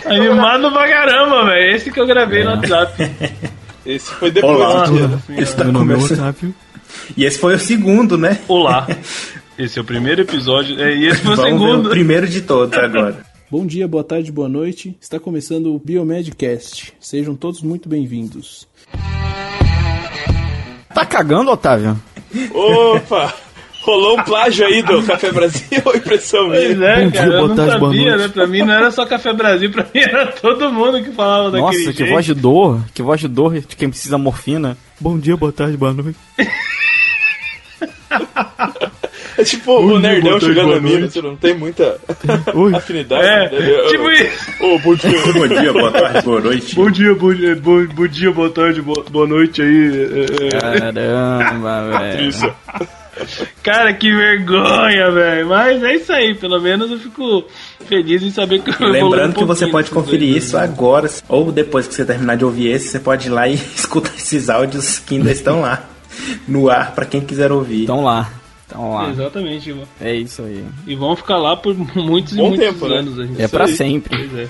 [0.06, 1.76] Animado pra caramba, velho.
[1.76, 2.94] Esse que eu gravei no WhatsApp.
[3.86, 4.86] Esse foi depois Olá.
[4.86, 4.94] do
[5.28, 5.42] dia.
[5.44, 5.98] Isso tá Meu nome é.
[5.98, 6.56] Otávio.
[7.18, 8.40] E esse foi o segundo, né?
[8.48, 8.88] Olá.
[9.56, 10.82] Esse é o primeiro episódio.
[10.82, 11.86] É, e esse foi o Vamos ver segundo.
[11.86, 13.24] o primeiro de todos agora.
[13.52, 14.98] Bom dia, boa tarde, boa noite.
[15.00, 16.92] Está começando o Biomedcast.
[17.00, 18.68] Sejam todos muito bem-vindos.
[20.92, 22.02] Tá cagando, Otávio?
[22.52, 23.32] Opa!
[23.84, 26.88] Rolou um plágio aí do Café Brasil ou impressão Pois minha?
[26.90, 28.22] é, Bom cara, dia, eu boa não tarde, boa sabia, noite.
[28.22, 28.28] né?
[28.34, 31.62] Pra mim não era só Café Brasil, pra mim era todo mundo que falava daquele
[31.64, 32.14] Nossa, que jeito.
[32.14, 34.78] voz de dor, que voz de dor de quem precisa morfina.
[35.00, 36.18] Bom dia, boa tarde, boa noite.
[39.36, 41.14] É tipo o nerdão anime, noite.
[41.14, 42.00] você não tem muita
[42.54, 42.76] Oi.
[42.76, 43.26] afinidade.
[43.26, 43.88] É, né?
[43.90, 44.52] tipo isso.
[44.64, 45.10] Ô, bom dia.
[45.34, 46.76] Bom dia, boa tarde, boa noite.
[46.76, 50.08] Bom dia, bom dia, bom, bom dia, boa tarde, boa, boa noite aí.
[50.44, 50.60] é, é.
[50.60, 52.30] Caramba, velho.
[52.30, 52.54] Isso.
[53.62, 55.48] Cara, que vergonha, velho.
[55.48, 57.44] Mas é isso aí, pelo menos eu fico
[57.88, 60.70] feliz em saber que eu evolui um Lembrando que você pode conferir dois isso anos.
[60.70, 64.14] agora, ou depois que você terminar de ouvir esse, você pode ir lá e escutar
[64.16, 65.84] esses áudios que ainda estão lá
[66.48, 67.84] no ar pra quem quiser ouvir.
[67.84, 68.30] Então lá.
[68.68, 69.10] Então lá.
[69.10, 69.84] Exatamente, Ivan.
[70.02, 70.64] É isso aí.
[70.88, 72.98] E vão ficar lá por muitos Bom e muitos tempo, né?
[72.98, 73.20] anos.
[73.20, 73.78] A gente É pra sabe.
[73.78, 74.18] sempre.
[74.18, 74.48] Pois é.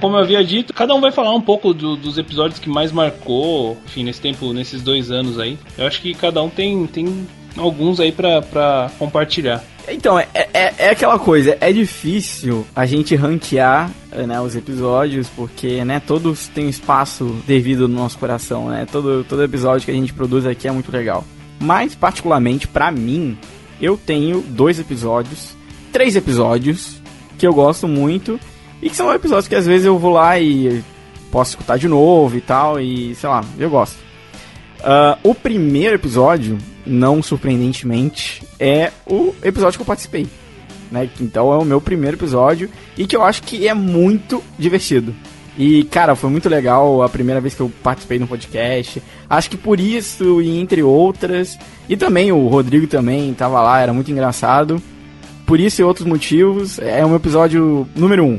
[0.00, 2.90] Como eu havia dito, cada um vai falar um pouco do- dos episódios que mais
[2.92, 5.58] marcou, enfim, nesse tempo, nesses dois anos aí.
[5.76, 9.62] Eu acho que cada um tem, tem alguns aí pra compartilhar.
[9.88, 15.84] Então, é, é, é aquela coisa, é difícil a gente ranquear né, os episódios, porque
[15.84, 18.86] né, todos têm espaço devido no nosso coração, né?
[18.90, 21.24] Todo, todo episódio que a gente produz aqui é muito legal.
[21.58, 23.36] Mas, particularmente, pra mim,
[23.80, 25.56] eu tenho dois episódios,
[25.92, 27.00] três episódios,
[27.36, 28.38] que eu gosto muito,
[28.82, 30.82] e que são episódios que às vezes eu vou lá e
[31.30, 33.98] posso escutar de novo e tal, e sei lá, eu gosto.
[34.82, 40.26] Ah, o primeiro episódio, não surpreendentemente, é o episódio que eu participei.
[40.90, 41.08] Né?
[41.20, 45.14] Então é o meu primeiro episódio e que eu acho que é muito divertido.
[45.58, 49.02] E, cara, foi muito legal a primeira vez que eu participei no podcast.
[49.28, 51.58] Acho que por isso, e entre outras.
[51.88, 54.80] E também o Rodrigo também tava lá, era muito engraçado.
[55.44, 58.26] Por isso e outros motivos, é meu episódio número 1.
[58.26, 58.38] Um.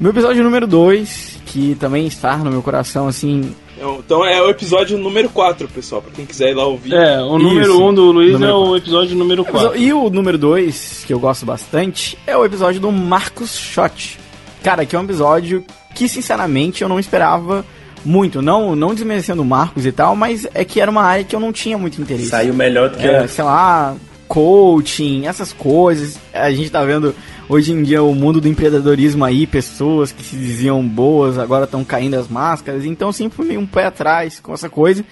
[0.00, 4.98] Meu episódio número 2, que também está no meu coração, assim, Então é o episódio
[4.98, 6.94] número 4, pessoal, pra quem quiser ir lá ouvir.
[6.94, 7.82] É, o número Isso.
[7.82, 9.76] 1 um do Luiz Número é o episódio número 4.
[9.76, 14.18] E o número 2, que eu gosto bastante, é o episódio do Marcos Shot.
[14.62, 17.64] Cara, que é um episódio que, sinceramente, eu não esperava
[18.04, 18.42] muito.
[18.42, 21.40] Não, não desmerecendo o Marcos e tal, mas é que era uma área que eu
[21.40, 22.30] não tinha muito interesse.
[22.30, 23.94] Saiu melhor do que É, a sei lá,
[24.32, 26.18] coaching, essas coisas.
[26.32, 27.14] A gente tá vendo
[27.46, 31.84] hoje em dia o mundo do empreendedorismo aí, pessoas que se diziam boas, agora estão
[31.84, 32.86] caindo as máscaras.
[32.86, 35.04] Então sempre fui meio um pé atrás com essa coisa.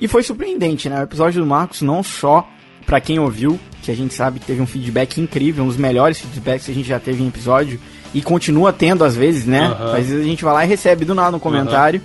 [0.00, 1.00] E foi surpreendente, né?
[1.00, 2.48] O episódio do Marcos não só
[2.86, 6.18] pra quem ouviu, que a gente sabe que teve um feedback incrível, um dos melhores
[6.18, 7.78] feedbacks que a gente já teve em episódio
[8.14, 9.66] e continua tendo às vezes, né?
[9.66, 9.98] Aham.
[9.98, 12.00] Às vezes a gente vai lá e recebe do nada um comentário.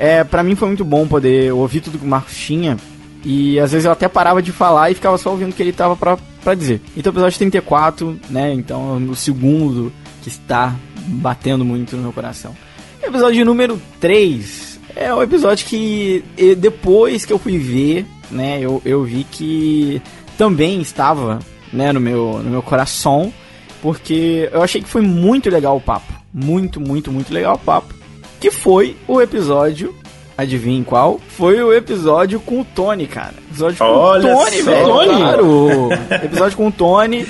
[0.00, 2.76] É, para mim foi muito bom poder ouvir tudo que o Marcos tinha
[3.24, 5.72] e às vezes eu até parava de falar e ficava só ouvindo o que ele
[5.72, 6.80] tava pra, pra dizer.
[6.96, 8.52] Então, episódio 34, né?
[8.52, 10.74] Então, o segundo que está
[11.06, 12.54] batendo muito no meu coração.
[13.02, 16.24] Episódio número 3 é o episódio que
[16.58, 18.58] depois que eu fui ver, né?
[18.60, 20.02] Eu, eu vi que
[20.36, 21.38] também estava
[21.72, 23.32] né, no, meu, no meu coração,
[23.80, 26.12] porque eu achei que foi muito legal o papo.
[26.32, 27.94] Muito, muito, muito legal o papo.
[28.40, 29.94] Que foi o episódio
[30.38, 31.20] Adivinha qual?
[31.30, 33.34] Foi o episódio com o Tony, cara.
[33.50, 34.70] Episódio Olha com o Tony, só.
[34.70, 34.86] velho.
[34.86, 35.08] Tony?
[35.08, 35.88] Claro.
[36.22, 37.26] episódio com o Tony.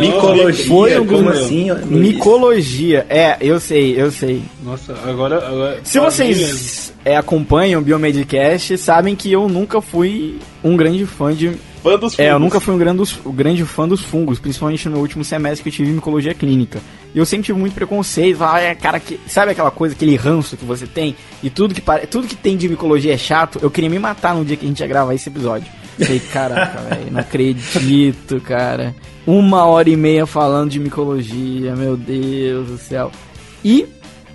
[0.00, 1.70] Micologia, Foi um como assim?
[1.70, 1.84] Luiz?
[1.86, 3.06] Micologia.
[3.10, 4.40] É, eu sei, eu sei.
[4.64, 5.36] Nossa, agora.
[5.46, 11.34] agora Se vocês é, acompanham o Biomedcast, sabem que eu nunca fui um grande fã
[11.34, 11.52] de.
[11.90, 12.40] Fã dos É, eu fungos.
[12.42, 15.68] nunca fui um grande, um grande fã dos fungos, principalmente no meu último semestre que
[15.68, 16.80] eu tive micologia clínica.
[17.14, 20.56] E eu sempre tive muito preconceito, falava, é, cara, que, sabe aquela coisa, aquele ranço
[20.56, 21.14] que você tem?
[21.42, 24.34] E tudo que, pare- tudo que tem de micologia é chato, eu queria me matar
[24.34, 25.68] no dia que a gente ia gravar esse episódio.
[25.98, 28.94] Falei, caraca, velho, não acredito, cara.
[29.26, 33.10] Uma hora e meia falando de micologia, meu Deus do céu.
[33.64, 33.86] E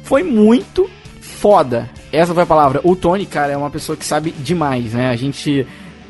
[0.03, 1.89] foi muito foda.
[2.11, 2.81] Essa foi a palavra.
[2.83, 5.09] O Tony, cara, é uma pessoa que sabe demais, né?
[5.09, 5.65] A gente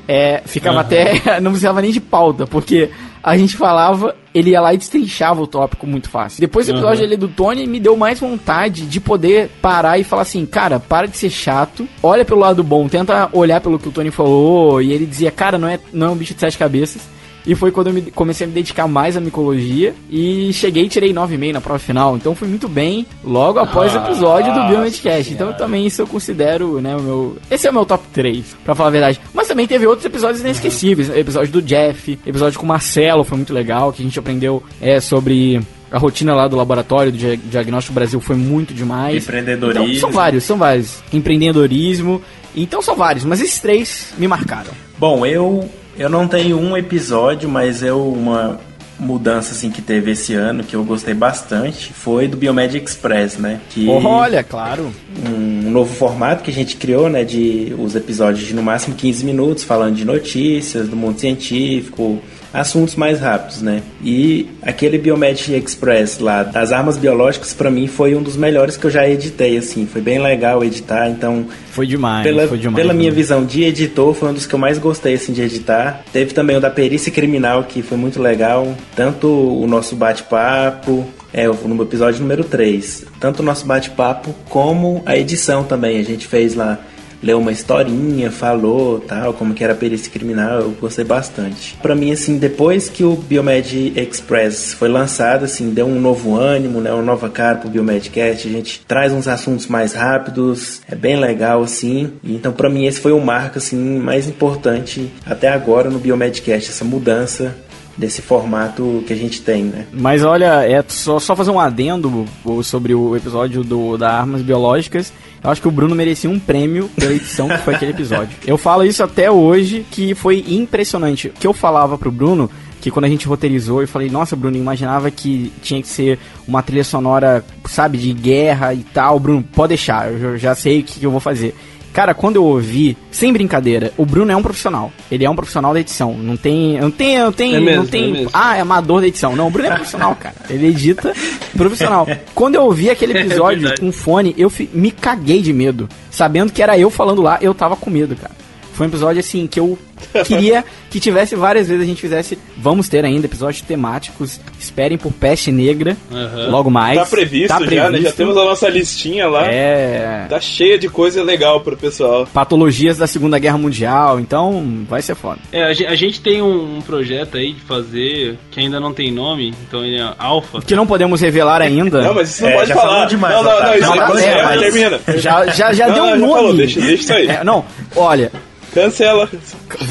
[0.07, 1.21] é, ficava até.
[1.41, 2.89] Não precisava nem de pauta, porque
[3.23, 6.39] a gente falava, ele ia lá e destrinchava o tópico muito fácil.
[6.39, 10.23] Depois do episódio ali do Tony, me deu mais vontade de poder parar e falar
[10.23, 13.91] assim, cara, para de ser chato, olha pelo lado bom, tenta olhar pelo que o
[13.91, 17.01] Tony falou, e ele dizia, cara, não é, não é um bicho de sete cabeças.
[17.45, 20.89] E foi quando eu me- comecei a me dedicar mais à micologia e cheguei e
[20.89, 22.15] tirei 9,5 na prova final.
[22.15, 25.33] Então fui muito bem logo após o episódio do Biomedcast.
[25.33, 27.37] Então também isso eu considero, né, o meu...
[27.49, 29.19] Esse é o meu top 3, pra falar a verdade.
[29.33, 31.09] Mas também teve outros episódios inesquecíveis.
[31.09, 34.99] Episódio do Jeff, episódio com o Marcelo, foi muito legal, que a gente aprendeu é,
[34.99, 35.59] sobre...
[35.91, 39.23] A rotina lá do laboratório do Dia- Diagnóstico Brasil foi muito demais.
[39.23, 39.83] Empreendedorismo.
[39.89, 41.03] Então, são vários, são vários.
[41.11, 42.21] Empreendedorismo.
[42.55, 44.71] Então são vários, mas esses três me marcaram.
[44.97, 48.59] Bom, eu Eu não tenho um episódio, mas eu uma
[49.01, 53.59] mudança assim que teve esse ano que eu gostei bastante foi do Biomed Express, né?
[53.71, 54.93] Que Olha, claro.
[55.27, 59.25] um novo formato que a gente criou, né, de os episódios de no máximo 15
[59.25, 62.21] minutos falando de notícias do mundo científico,
[62.53, 63.81] assuntos mais rápidos, né?
[64.03, 68.85] E aquele Biomed Express lá das armas biológicas pra mim foi um dos melhores que
[68.85, 72.75] eu já editei assim, foi bem legal editar, então Foi demais, pela, foi demais.
[72.75, 73.15] pela minha né?
[73.15, 76.03] visão de editor, foi um dos que eu mais gostei assim, de editar.
[76.11, 78.75] Teve também o da perícia criminal, que foi muito legal.
[78.95, 83.05] Tanto o nosso bate-papo, é, no episódio número 3.
[83.19, 85.99] Tanto o nosso bate-papo como a edição também.
[85.99, 86.79] A gente fez lá,
[87.21, 91.77] leu uma historinha, falou tal, como que era a perícia criminal, eu gostei bastante.
[91.81, 96.81] Pra mim, assim, depois que o Biomed Express foi lançado, assim, deu um novo ânimo,
[96.81, 101.17] né, uma nova cara pro Biomedcast, a gente traz uns assuntos mais rápidos, é bem
[101.17, 102.13] legal, assim.
[102.23, 106.85] Então, pra mim, esse foi o marco, assim, mais importante até agora no Biomedcast, essa
[106.85, 107.55] mudança
[107.97, 109.85] desse formato que a gente tem, né?
[109.91, 112.25] Mas olha, é só, só fazer um adendo
[112.63, 115.13] sobre o episódio do, da Armas Biológicas.
[115.43, 118.37] Eu acho que o Bruno merecia um prêmio pela edição que foi aquele episódio.
[118.45, 121.29] Eu falo isso até hoje, que foi impressionante.
[121.29, 122.49] O que eu falava pro Bruno,
[122.79, 126.61] que quando a gente roteirizou, eu falei, nossa, Bruno, imaginava que tinha que ser uma
[126.61, 129.19] trilha sonora, sabe, de guerra e tal.
[129.19, 131.55] Bruno, pode deixar, eu já sei o que eu vou fazer.
[131.93, 134.91] Cara, quando eu ouvi, sem brincadeira, o Bruno é um profissional.
[135.11, 136.13] Ele é um profissional da edição.
[136.13, 136.79] Não tem.
[136.79, 137.19] Não tem.
[137.19, 137.55] Não tem.
[137.55, 139.35] É mesmo, não tem é ah, é amador da edição.
[139.35, 140.35] Não, o Bruno é profissional, cara.
[140.49, 141.13] Ele edita
[141.55, 142.07] profissional.
[142.33, 145.89] Quando eu ouvi aquele episódio É com fone, eu me caguei de medo.
[146.09, 148.40] Sabendo que era eu falando lá, eu tava com medo, cara.
[148.73, 149.77] Foi um episódio assim que eu
[150.25, 152.37] queria que tivesse várias vezes a gente fizesse.
[152.57, 154.39] Vamos ter ainda episódios temáticos.
[154.59, 156.49] Esperem por Peste Negra Aham.
[156.49, 156.97] logo mais.
[156.97, 157.99] Tá previsto, já, né?
[158.01, 159.45] Já temos a nossa listinha lá.
[159.45, 160.25] É.
[160.29, 162.27] Tá cheia de coisa legal pro pessoal.
[162.33, 165.39] Patologias da Segunda Guerra Mundial, então vai ser foda.
[165.51, 169.11] É, a gen- a gente tem um, projeto aí de fazer que ainda não tem
[169.11, 170.61] nome, então ele é Alpha.
[170.61, 172.01] Que não podemos revelar ainda.
[172.01, 172.89] Não, mas isso não É, pode já falar.
[172.93, 174.99] falou demais, não, não, não, isso Não, tá é, mas- termina.
[175.17, 176.33] Já, já, já Não, deu um já nome.
[176.33, 177.27] falou, deixa- deixa isso aí.
[177.27, 178.31] É, não, olha,
[178.73, 179.29] Cancela.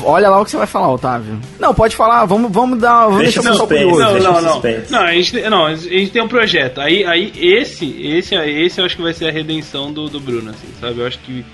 [0.05, 1.39] olha lá o que você vai falar, Otávio.
[1.59, 3.07] Não, pode falar, vamos, vamos dar.
[3.07, 4.05] Vamos Deixa deixar o pessoal suspense, curioso.
[4.05, 4.83] Não, deixa não, não.
[4.91, 6.81] Não, a gente, não, a gente tem um projeto.
[6.81, 10.51] Aí, aí esse, esse, esse eu acho que vai ser a redenção do, do Bruno,
[10.51, 11.01] assim, sabe?
[11.01, 11.45] Eu acho que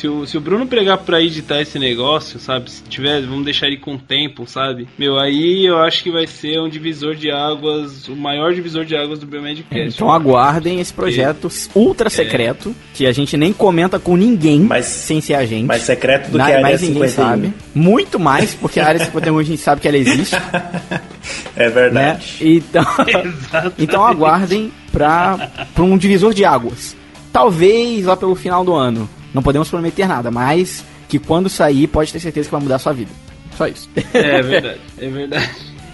[0.00, 2.70] se o, se o Bruno pregar pra editar esse negócio, sabe?
[2.70, 4.88] Se tiver, vamos deixar ele com tempo, sabe?
[4.98, 8.96] Meu, aí eu acho que vai ser um divisor de águas, o maior divisor de
[8.96, 9.94] águas do Biomedcast.
[9.94, 15.20] Então aguardem esse projeto ultra secreto, que a gente nem comenta com ninguém, Mas- sem
[15.20, 15.66] ser a gente.
[15.66, 17.26] Mais secreto do Na- que a área mais ninguém 51.
[17.28, 17.54] sabe.
[17.74, 20.34] Muito mais, porque a área 51 a gente sabe que ela existe,
[21.56, 21.68] É né?
[21.68, 22.36] verdade.
[22.40, 23.74] Então, Exatamente.
[23.78, 26.96] então aguardem pra, pra um divisor de águas.
[27.32, 29.08] Talvez lá pelo final do ano.
[29.34, 32.78] Não podemos prometer nada, mas que quando sair pode ter certeza que vai mudar a
[32.80, 33.10] sua vida.
[33.56, 33.88] Só isso.
[34.14, 35.50] É verdade, é verdade.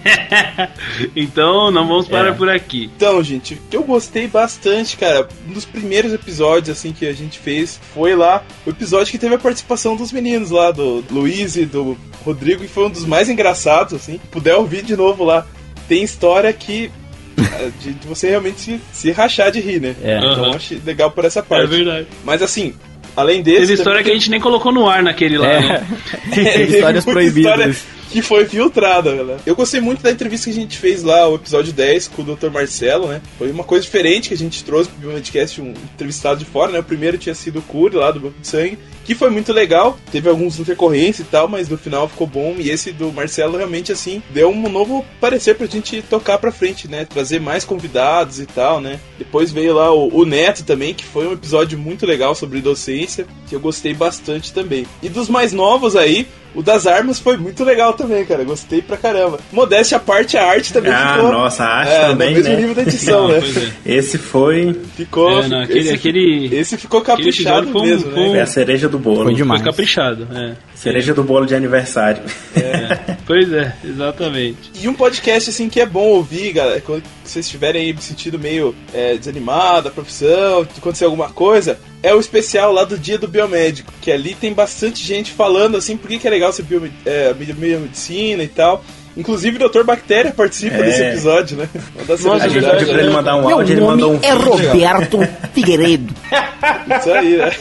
[1.15, 2.31] então não vamos parar É.
[2.33, 2.89] por aqui.
[2.95, 5.27] Então, gente, eu gostei bastante, cara.
[5.47, 9.35] Um dos primeiros episódios, assim, que a gente fez foi lá o episódio que teve
[9.35, 13.29] a participação dos meninos lá, do Luiz e do Rodrigo, e foi um dos mais
[13.29, 14.19] engraçados, assim.
[14.31, 15.45] Puder ouvir de novo lá.
[15.87, 16.91] Tem história que.
[17.37, 19.95] eh, De, você realmente se, se rachar de rir, né?
[20.01, 20.17] É.
[20.17, 20.55] Então Aham.
[20.55, 21.67] achei legal por essa É parte.
[21.67, 22.07] verdade.
[22.23, 22.73] Mas assim,
[23.17, 23.59] além desse.
[23.61, 25.59] Teve história também que a gente nem colocou no ar naquele lá, É.
[25.59, 25.87] né?
[26.33, 27.51] Teve Histórias proibidas.
[27.51, 29.37] história que foi filtrada, né?
[29.45, 32.35] Eu gostei muito da entrevista que a gente fez lá, o episódio 10 com o
[32.35, 32.49] Dr.
[32.49, 33.21] Marcelo, né?
[33.37, 36.79] Foi uma coisa diferente que a gente trouxe pro podcast, um entrevistado de fora, né?
[36.79, 39.97] O primeiro tinha sido o Cury lá do Banco de Sangue, que foi muito legal.
[40.11, 42.55] Teve alguns intercorrências e tal, mas no final ficou bom.
[42.57, 46.87] E esse do Marcelo realmente, assim, deu um novo parecer pra gente tocar pra frente,
[46.87, 47.05] né?
[47.05, 48.99] Trazer mais convidados e tal, né?
[49.17, 53.25] Depois veio lá o, o Neto também, que foi um episódio muito legal sobre docência,
[53.47, 54.85] que eu gostei bastante também.
[55.01, 58.43] E dos mais novos aí, o das armas foi muito legal também, cara.
[58.43, 59.39] Gostei pra caramba.
[59.51, 61.31] Modéstia à parte, a arte também Ah, ficou.
[61.31, 62.55] nossa, a arte é, também, no mesmo né?
[62.59, 63.41] nível da edição, Não, né?
[63.85, 63.93] é.
[63.95, 65.41] Esse foi, Ficou.
[65.43, 68.29] É, não, aquele- esse, aquele- esse ficou aquele caprichado um- mesmo, foi um- né?
[68.31, 69.23] foi a cereja do bolo.
[69.23, 69.61] Foi demais.
[69.61, 70.55] Foi caprichado, é.
[70.75, 72.21] Cereja do bolo de aniversário.
[73.25, 74.71] Pois é, exatamente.
[74.81, 78.39] E um podcast assim que é bom ouvir, galera, quando vocês estiverem aí se sentindo
[78.39, 83.27] meio é, desanimado da profissão, acontecer alguma coisa, é o especial lá do Dia do
[83.27, 86.91] Biomédico, que ali tem bastante gente falando assim, por que, que é legal ser biome-
[87.05, 88.83] é, biomedicina e tal.
[89.15, 89.83] Inclusive o Dr.
[89.83, 90.83] Bactéria participa É.
[90.83, 91.67] desse episódio, né?
[92.07, 94.49] Nossa, A gente pediu pra ele mandar um Meu áudio, ele mandou um é vídeo.
[94.51, 95.19] Roberto
[95.53, 96.13] Figueiredo.
[96.99, 97.51] Isso aí, né?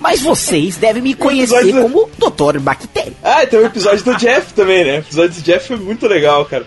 [0.00, 2.58] Mas vocês devem me conhecer episódio- como Dr.
[2.60, 3.12] Bactéria.
[3.22, 4.96] Ah, tem o episódio do Jeff também, né?
[4.96, 6.64] O episódio do Jeff foi muito legal, cara.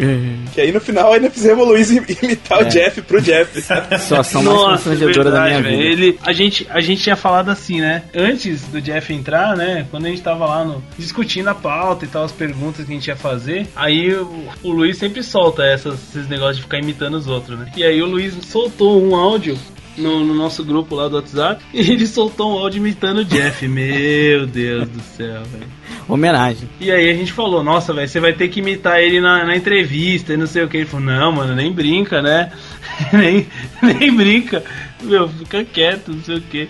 [0.54, 3.62] Que aí no final ainda fizemos o Luiz imitar o Jeff pro Jeff.
[3.62, 5.84] Situação mais constrangedora da minha vida.
[5.84, 8.04] Ele, a, gente, a gente tinha falado assim, né?
[8.16, 9.86] Antes do Jeff entrar, né?
[9.92, 12.96] Quando a gente tava lá no, discutindo a pauta e tal, as perguntas que a
[12.96, 17.16] gente ia fazer, aí o, o Luiz sempre solta essas, esses negócios de ficar imitando
[17.16, 17.72] os outros, né?
[17.76, 19.58] E aí o Luiz soltou um áudio.
[20.00, 23.68] No, no nosso grupo lá do WhatsApp, e ele soltou um áudio imitando o Jeff.
[23.68, 25.68] Meu Deus do céu, velho.
[26.08, 26.68] Homenagem.
[26.80, 29.56] E aí a gente falou, nossa, velho, você vai ter que imitar ele na, na
[29.56, 30.78] entrevista e não sei o que.
[30.78, 32.52] Ele falou, não, mano, nem brinca, né?
[33.14, 33.48] nem,
[33.82, 34.64] nem brinca.
[35.04, 36.70] Meu, fica quieto, não sei o que.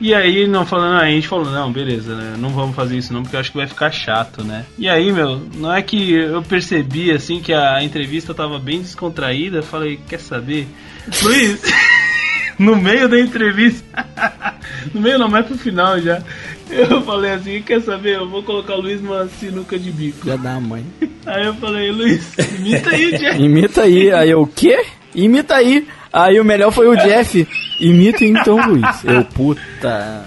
[0.00, 2.34] E aí, não falando, a gente falou, não, beleza, né?
[2.38, 4.64] Não vamos fazer isso não, porque eu acho que vai ficar chato, né?
[4.78, 9.62] E aí, meu, não é que eu percebi assim que a entrevista tava bem descontraída,
[9.62, 10.66] falei, quer saber?
[11.22, 11.62] Luiz,
[12.60, 14.06] no meio da entrevista.
[14.92, 16.22] no meio não, mas pro final já.
[16.70, 18.16] Eu falei assim, quer saber?
[18.16, 20.26] Eu vou colocar o Luiz numa sinuca de bico.
[20.26, 20.84] Já dá, mãe.
[21.24, 22.22] Aí eu falei, Luiz,
[22.58, 23.40] imita aí, Jeff.
[23.42, 24.12] Imita aí.
[24.12, 24.84] Aí eu, o quê?
[25.14, 25.88] Imita aí.
[26.12, 27.48] Aí o melhor foi o Jeff.
[27.80, 29.04] Imita então, Luiz.
[29.04, 30.24] Eu, puta.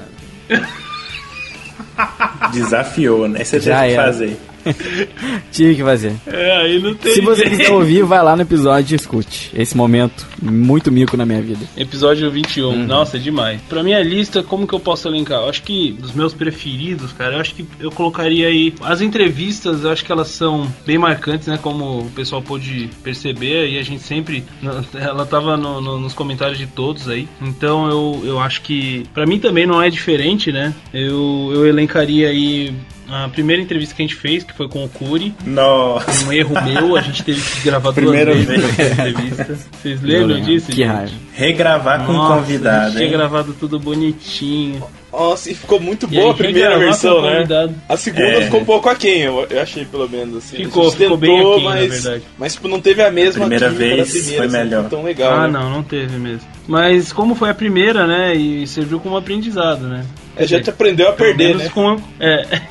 [2.52, 3.44] Desafiou, né?
[3.44, 4.40] Você Já teve que fazer.
[5.52, 6.14] Tive que fazer.
[6.28, 7.58] É, aí não tem Se você jeito.
[7.58, 9.52] quiser ouvir, vai lá no episódio e escute.
[9.54, 11.66] Esse momento, muito mico na minha vida.
[11.78, 12.68] Episódio 21.
[12.70, 12.86] Uhum.
[12.86, 13.62] Nossa, é demais.
[13.70, 15.42] Pra minha lista, como que eu posso elencar?
[15.42, 18.74] Eu acho que dos meus preferidos, cara, eu acho que eu colocaria aí.
[18.82, 21.58] As entrevistas, eu acho que elas são bem marcantes, né?
[21.62, 24.44] Como o pessoal pôde perceber, e a gente sempre.
[24.94, 27.28] Ela tava no- no- nos comentários de todos aí.
[27.42, 29.04] Então eu, eu acho que.
[29.14, 30.74] Pra mim também não é diferente, né?
[30.94, 32.74] Eu, eu elencaria aí.
[33.16, 36.26] A primeira entrevista que a gente fez, que foi com o Curi, Nossa.
[36.26, 38.80] um erro meu, a gente teve que gravar duas Primeira vezes vez.
[38.80, 39.58] essa entrevista.
[39.72, 40.66] Vocês lembram disso?
[40.72, 40.88] Que gente?
[40.88, 41.12] raiva.
[41.34, 44.84] Regravar com Nossa, um a convidado, gente tinha gravado tudo bonitinho.
[45.12, 47.36] Nossa, e ficou muito boa aí, a primeira versão, o né?
[47.36, 47.76] convidado.
[47.88, 48.42] A segunda É.
[48.42, 50.58] ficou um pouco aquém, eu, eu achei pelo menos assim.
[50.58, 52.24] Ficou, A ficou bem aquém, na mas, verdade.
[52.38, 54.90] mas tipo, não teve a mesma primeira química da vez primeira, foi assim, melhor.
[54.90, 55.34] tão legal.
[55.34, 55.60] ah, né?
[55.60, 56.48] não, não teve mesmo.
[56.68, 58.34] Mas como foi a primeira, né?
[58.34, 60.04] E serviu como aprendizado, né?
[60.36, 61.70] A gente aprendeu a perder, menos né?
[61.72, 62.62] com- é,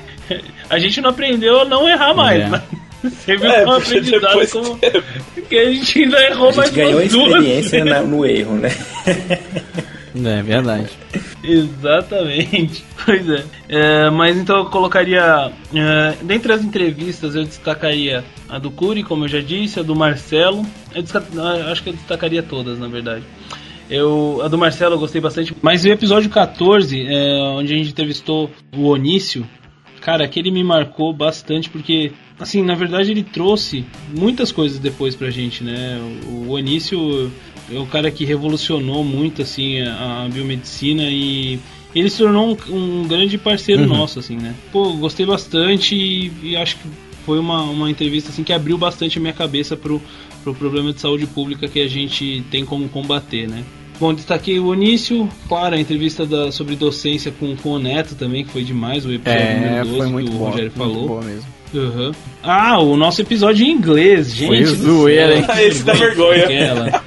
[0.69, 2.49] a gente não aprendeu a não errar mais, É.
[3.03, 4.49] mas serviu É, porque aprendizado.
[4.51, 4.79] Como...
[5.35, 8.71] Porque a gente ainda errou A mais gente ganhou duas experiência na- no erro, né?
[10.15, 10.91] É verdade.
[11.43, 12.85] Exatamente.
[13.05, 13.43] Pois é.
[13.69, 15.51] É, Mas então eu colocaria.
[15.75, 19.97] é, dentre as entrevistas, eu destacaria a do Curi, como eu já disse, a do
[19.97, 20.65] Marcelo.
[20.95, 21.03] Eu
[21.43, 23.25] ah, acho que eu destacaria todas, na verdade.
[23.91, 25.53] Eu, a do Marcelo eu gostei bastante.
[25.61, 29.45] Mas o episódio 14, é, onde a gente entrevistou o Onício,
[30.03, 33.85] cara, aquele me marcou bastante porque, assim, na verdade ele trouxe
[34.19, 35.99] muitas coisas depois pra gente, né?
[36.27, 37.31] O, o Onício
[37.71, 41.59] é o cara que revolucionou muito, assim, a, a biomedicina e
[41.95, 44.55] ele se tornou um, um grande parceiro nosso, assim, né?
[44.73, 46.89] Pô, gostei bastante e, e acho que
[47.25, 50.03] foi uma, uma entrevista, assim, que abriu bastante a minha cabeça pro,
[50.43, 53.65] pro problema de saúde pública que a gente tem como combater, né?
[54.01, 58.45] Bom, destaquei o Onício, claro, a entrevista da, sobre docência com, com o Neto também,
[58.45, 60.45] que foi demais, o episódio É, número 12 foi muito que o bom.
[60.47, 61.09] Rogério Muito falou.
[61.09, 61.47] boa mesmo.
[61.75, 62.13] Uhum.
[62.43, 64.47] Ah, o nosso episódio em inglês, gente.
[64.49, 65.45] Foi zoeira, hein?
[65.45, 66.45] que Esse dá vergonha.
[66.47, 67.03] foi aquela.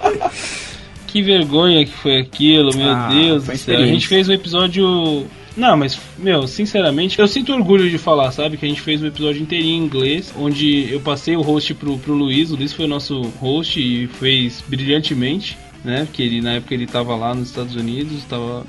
[1.08, 3.78] Que vergonha que foi aquilo, meu Ah, Deus do céu.
[3.80, 5.26] A gente fez um episódio.
[5.56, 8.58] Não, mas, meu, sinceramente, eu sinto orgulho de falar, sabe?
[8.58, 11.98] Que a gente fez um episódio inteirinho em inglês, onde eu passei o host pro,
[11.98, 12.52] pro Luiz.
[12.52, 16.06] O Luiz foi o nosso host e fez brilhantemente, né?
[16.06, 18.66] Porque ele, na época ele tava lá nos Estados Unidos, tava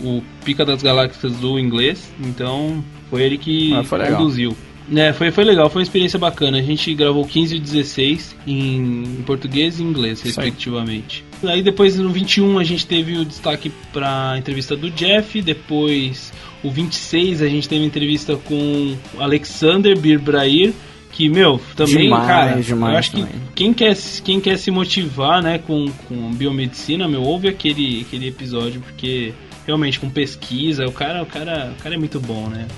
[0.00, 4.18] o pica das galáxias do inglês, então foi ele que Ah, foi legal.
[4.18, 4.56] conduziu.
[4.94, 6.56] É, foi, foi legal, foi uma experiência bacana.
[6.58, 10.46] A gente gravou 15 e 16 em, em português e inglês, Isso aí.
[10.46, 11.24] respectivamente.
[11.44, 16.32] Aí depois no 21 a gente teve o destaque pra entrevista do Jeff, depois
[16.64, 20.72] o 26 a gente teve entrevista com Alexander Birbrair,
[21.18, 23.26] que, meu, também, Demais, cara, demais eu acho que
[23.56, 28.80] quem quer, quem quer se motivar, né, com, com biomedicina, meu, ouve aquele, aquele episódio,
[28.80, 29.34] porque
[29.66, 32.68] realmente com pesquisa, o cara, o cara, o cara é muito bom, né?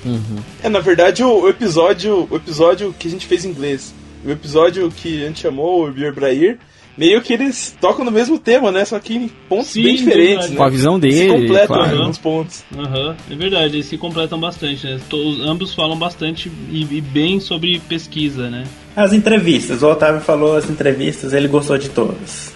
[0.63, 4.31] É, na verdade, o, o episódio o episódio que a gente fez em inglês, o
[4.31, 6.59] episódio que a gente chamou o Bir Brair,
[6.97, 8.85] meio que eles tocam no mesmo tema, né?
[8.85, 10.51] Só que em pontos Sim, bem diferentes, verdade.
[10.51, 10.57] né?
[10.57, 11.97] Com a visão Se dele, completam claro.
[11.97, 12.65] em alguns pontos.
[12.77, 15.01] Aham, é verdade, eles se completam bastante, né?
[15.09, 18.65] Todos, ambos falam bastante e, e bem sobre pesquisa, né?
[18.95, 22.53] As entrevistas, o Otávio falou as entrevistas, ele gostou de todas.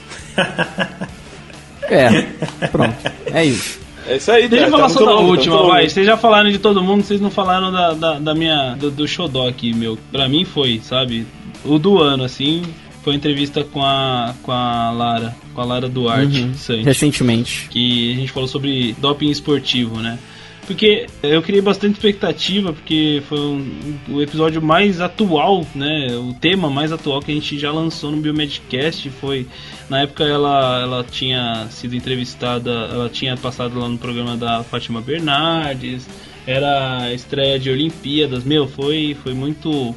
[1.83, 2.23] É,
[2.69, 2.95] pronto.
[3.33, 3.81] É isso.
[4.07, 5.83] É isso aí, Deixa eu falar tá só da mundo, tá última, todo vai.
[5.83, 5.91] mundo.
[5.91, 8.75] Vocês já falaram de todo mundo, vocês não falaram da, da, da minha.
[8.79, 9.99] Do, do Xodó aqui, meu.
[10.13, 11.27] Pra mim foi, sabe?
[11.65, 12.63] O do ano, assim.
[13.05, 14.35] Foi a entrevista com a.
[14.43, 15.37] com a Lara.
[15.55, 16.55] Com a Lara Duarte Uhum.
[16.55, 16.85] Santos.
[16.87, 17.69] Recentemente.
[17.71, 20.19] que a gente falou sobre doping esportivo, né?
[20.67, 26.07] Porque eu criei bastante expectativa, porque foi um, o episódio mais atual, né?
[26.17, 29.47] O tema mais atual que a gente já lançou no Biomedcast foi.
[29.91, 35.03] Na época ela, ela tinha sido entrevistada, ela tinha passado lá no programa da Fátima
[35.03, 36.09] Bernardes,
[36.47, 39.95] era a estreia de Olimpíadas, meu, foi, foi muito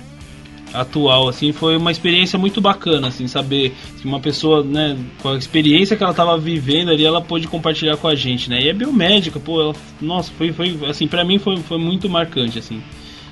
[0.74, 5.38] atual, assim, foi uma experiência muito bacana, assim, saber que uma pessoa, né, com a
[5.38, 8.74] experiência que ela estava vivendo ali, ela pôde compartilhar com a gente, né, e é
[8.74, 12.82] biomédica, pô, ela, nossa, foi, foi, assim, pra mim foi, foi muito marcante, assim,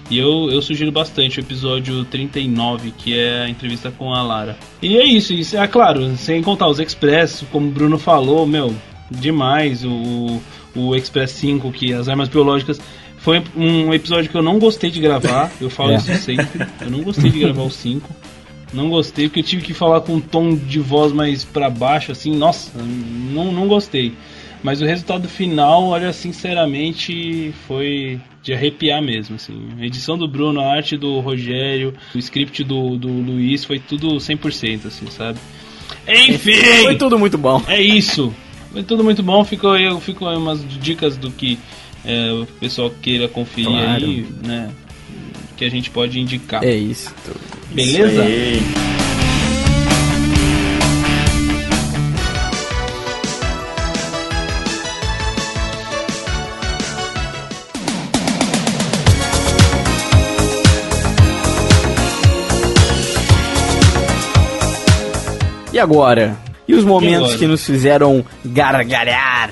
[0.10, 4.56] e eu, eu sugiro bastante o episódio 39, que é a entrevista com a Lara.
[4.80, 8.74] E é isso, isso é claro, sem contar os Express, como o Bruno falou, meu,
[9.10, 10.42] demais, o,
[10.76, 12.80] o Express 5, que as armas biológicas
[13.26, 15.96] foi um episódio que eu não gostei de gravar, eu falo É.
[15.96, 16.64] isso sempre.
[16.80, 18.08] Eu não gostei de gravar o 5.
[18.72, 22.12] Não gostei, porque eu tive que falar com um tom de voz mais pra baixo,
[22.12, 24.14] assim, nossa, não, não gostei.
[24.62, 29.70] Mas o resultado final, olha, sinceramente, foi de arrepiar mesmo, assim.
[29.80, 34.18] A edição do Bruno, a arte do Rogério, o script do, do Luiz, foi tudo
[34.18, 35.40] 100%, assim, sabe?
[36.08, 36.62] Enfim!
[36.84, 37.60] Foi tudo muito bom.
[37.68, 38.32] É isso.
[38.72, 39.44] Foi tudo muito bom.
[39.44, 41.58] Ficou aí, ficou aí umas dicas do que
[42.06, 44.06] é, o pessoal queira conferir Claro.
[44.06, 44.70] aí, né?
[45.58, 46.64] Que a gente pode indicar.
[46.64, 47.14] É isso.
[47.72, 48.22] Beleza?
[48.24, 48.62] Aí.
[65.74, 66.38] E agora?
[66.68, 67.38] E os momentos agora?
[67.38, 69.50] que nos fizeram gargalhar,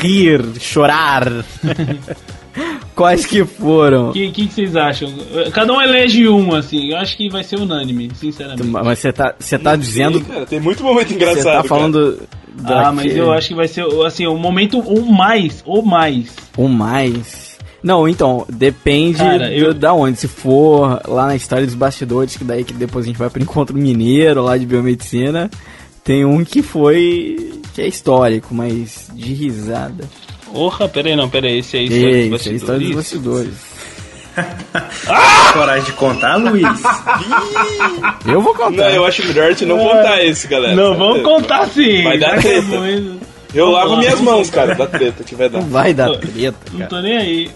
[0.00, 1.44] rir, chorar?
[2.94, 4.08] Quais que foram?
[4.10, 5.12] O que, que, que vocês acham?
[5.52, 6.90] Cada um elege um, assim.
[6.92, 8.66] Eu acho que vai ser unânime, sinceramente.
[8.66, 10.20] Mas você tá, você tá dizendo.
[10.22, 11.44] Cara, tem muito momento Você engraçado.
[11.44, 11.64] tá cara.
[11.64, 12.22] falando.
[12.64, 16.34] Ah, mas eu acho que vai ser, assim, o momento o mais, o mais.
[16.56, 17.58] O mais.
[17.82, 20.18] Não, então, depende Cara, eu- da onde.
[20.18, 23.42] Se for lá na história dos bastidores, que daí que depois a gente vai pro
[23.42, 25.50] encontro mineiro lá de biomedicina,
[26.02, 27.52] tem um que foi.
[27.76, 30.08] Que é histórico, mas de risada.
[30.50, 31.58] Porra, pera aí, não, pera aí.
[31.58, 33.54] Esse é a história Ei, dos isso é a história dos bastidores.
[34.34, 35.52] bastidores.
[35.52, 36.64] Coragem de contar, Luiz?
[38.24, 38.88] Eu vou contar.
[38.88, 40.74] Não, eu acho melhor a gente não contar esse, galera.
[40.74, 42.02] Não, vamos contar sim.
[42.02, 42.66] Vai dar é treta.
[43.54, 45.60] Eu lavo minhas mãos, cara, da treta que vai dar.
[45.60, 46.90] Não vai dar Não, treta, Não cara.
[46.90, 47.50] tô nem aí.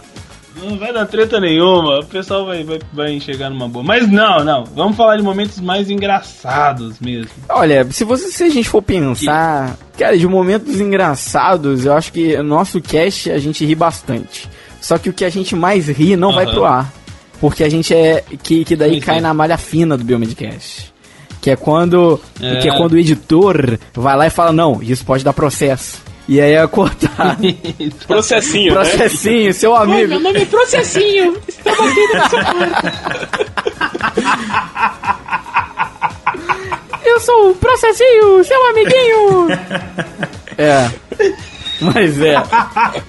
[0.63, 3.85] Não vai dar treta nenhuma, o pessoal vai, vai, vai enxergar numa boa.
[3.85, 7.31] Mas não, não, vamos falar de momentos mais engraçados mesmo.
[7.49, 12.37] Olha, se, você, se a gente for pensar, cara, de momentos engraçados, eu acho que
[12.43, 14.49] nosso cast a gente ri bastante.
[14.81, 16.55] Só que o que a gente mais ri não vai Aham.
[16.55, 16.93] pro ar.
[17.41, 18.23] Porque a gente é.
[18.43, 19.21] Que, que daí cai é.
[19.21, 20.93] na malha fina do Biomedcast.
[21.41, 22.21] Que é quando.
[22.41, 22.57] É.
[22.57, 26.03] Que é quando o editor vai lá e fala, não, isso pode dar processo.
[26.29, 27.37] E aí é cortar.
[28.07, 28.85] Processinho, né?
[28.85, 30.19] Processinho, seu amigo.
[30.19, 31.37] nome é Processinho.
[37.05, 39.49] Eu sou o processinho, seu amiguinho.
[40.59, 40.91] é.
[41.81, 42.35] Mas é.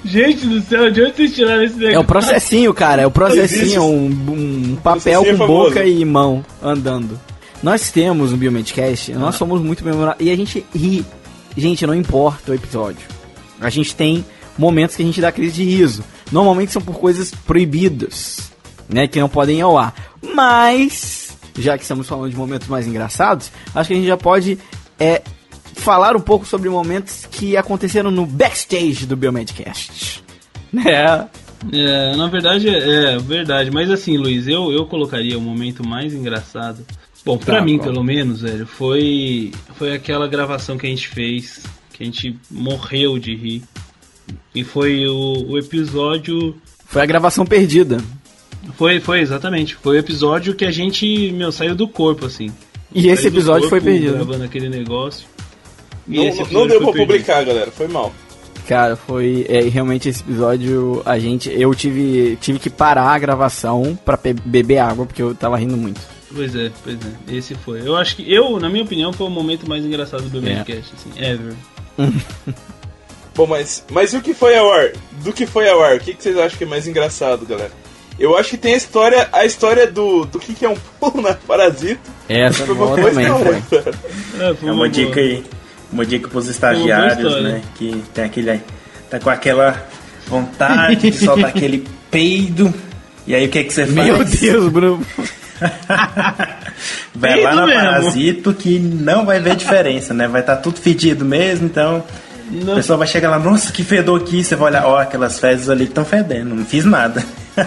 [0.05, 1.95] Gente do céu, de onde vocês tiraram esse negócio?
[1.95, 3.01] É o processinho, cara.
[3.01, 5.69] É o processinho, um, um papel Processinho é com famoso.
[5.69, 7.19] boca e mão andando.
[7.61, 10.27] Nós temos um Biomedcast, nós somos muito memoráveis.
[10.27, 11.05] E a gente ri.
[11.55, 13.07] Gente, não importa o episódio.
[13.59, 14.25] A gente tem
[14.57, 16.03] momentos que a gente dá crise de riso.
[16.31, 18.51] Normalmente são por coisas proibidas,
[18.87, 19.07] né?
[19.07, 19.93] Que não podem ir ao ar.
[20.33, 24.57] Mas, já que estamos falando de momentos mais engraçados, acho que a gente já pode
[24.99, 25.21] é,
[25.75, 30.23] falar um pouco sobre momentos que aconteceram no backstage do Biomedcast.
[30.73, 31.27] Né?
[31.73, 33.69] É, na verdade, é, é verdade.
[33.69, 36.85] Mas assim, Luiz, eu, eu colocaria o momento mais engraçado.
[37.25, 41.61] Bom, pra Tá, mim, pelo menos, velho, foi, foi aquela gravação que a gente fez,
[41.93, 43.63] que a gente morreu de rir.
[44.55, 46.55] E foi o, o episódio.
[46.85, 47.99] Foi a gravação perdida.
[48.77, 49.75] Foi, foi, exatamente.
[49.75, 52.51] Foi o episódio que a gente, meu, saiu do corpo, assim.
[52.93, 54.13] E esse episódio foi perdido.
[54.13, 55.25] Gravando aquele negócio.
[56.07, 57.07] E Não, esse não deu pra perdido.
[57.07, 57.71] publicar, galera.
[57.71, 58.11] Foi mal.
[58.67, 61.01] Cara, foi é, realmente esse episódio.
[61.05, 65.33] A gente, eu tive, tive que parar a gravação pra pe- beber água porque eu
[65.33, 65.99] tava rindo muito.
[66.33, 67.35] Pois é, pois é.
[67.35, 67.81] Esse foi.
[67.85, 70.55] Eu acho que, eu, na minha opinião, foi o momento mais engraçado do É.
[70.55, 71.53] podcast, assim, ever.
[73.35, 74.91] Bom, mas, mas e o que foi ao ar?
[75.23, 75.95] Do que foi ao ar?
[75.95, 77.71] O que, que vocês acham que é mais engraçado, galera?
[78.19, 81.21] Eu acho que tem a história, a história do, do que, que é um pulo
[81.21, 82.01] na parasita.
[82.27, 83.25] Essa Foi uma boa boa também.
[83.25, 84.89] É, foi É uma boa.
[84.89, 85.43] dica aí.
[85.91, 87.61] Uma dica pros estagiários, né?
[87.75, 88.61] Que tem aquele.
[89.09, 89.85] Tá com aquela
[90.27, 92.73] vontade de soltar aquele peido.
[93.27, 94.07] E aí o que, que você faz?
[94.07, 95.05] Meu Deus, Bruno.
[97.13, 97.81] Vai lá no mesmo.
[97.81, 100.27] parasito que não vai ver diferença, né?
[100.27, 102.03] Vai estar tudo fedido mesmo, então
[102.71, 104.43] A pessoa vai chegar lá, nossa, que fedor aqui.
[104.43, 106.55] Você vai olhar, ó, aquelas fezes ali que estão fedendo.
[106.55, 107.23] Não fiz nada.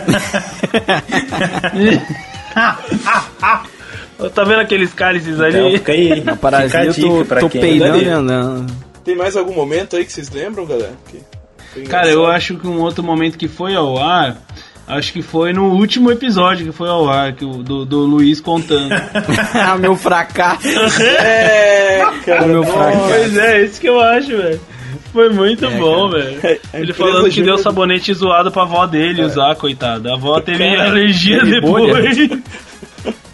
[4.34, 5.78] Tá vendo aqueles cálices Então ali?
[5.78, 6.14] fica aí.
[6.14, 8.72] Fica a Parasita, dica eu tô, pra tô quem peidando e andando.
[9.04, 10.92] Tem mais algum momento aí que vocês lembram, galera?
[11.10, 14.36] Que Cara, eu acho que um outro momento que foi ao ar,
[14.86, 18.40] acho que foi no último episódio que foi ao ar, que o, do, do Luiz
[18.40, 18.94] contando.
[19.54, 20.66] Ah, meu fracasso.
[21.00, 22.46] É, cara.
[22.46, 23.04] Meu fracasso.
[23.08, 24.60] pois é, isso que eu acho, velho.
[25.12, 26.38] Foi muito bom, velho.
[26.72, 30.10] A Ele empresa falando que deu sabonete zoado pra avó dele usar, coitada.
[30.10, 32.16] A avó teve Cara, alergia teve depois.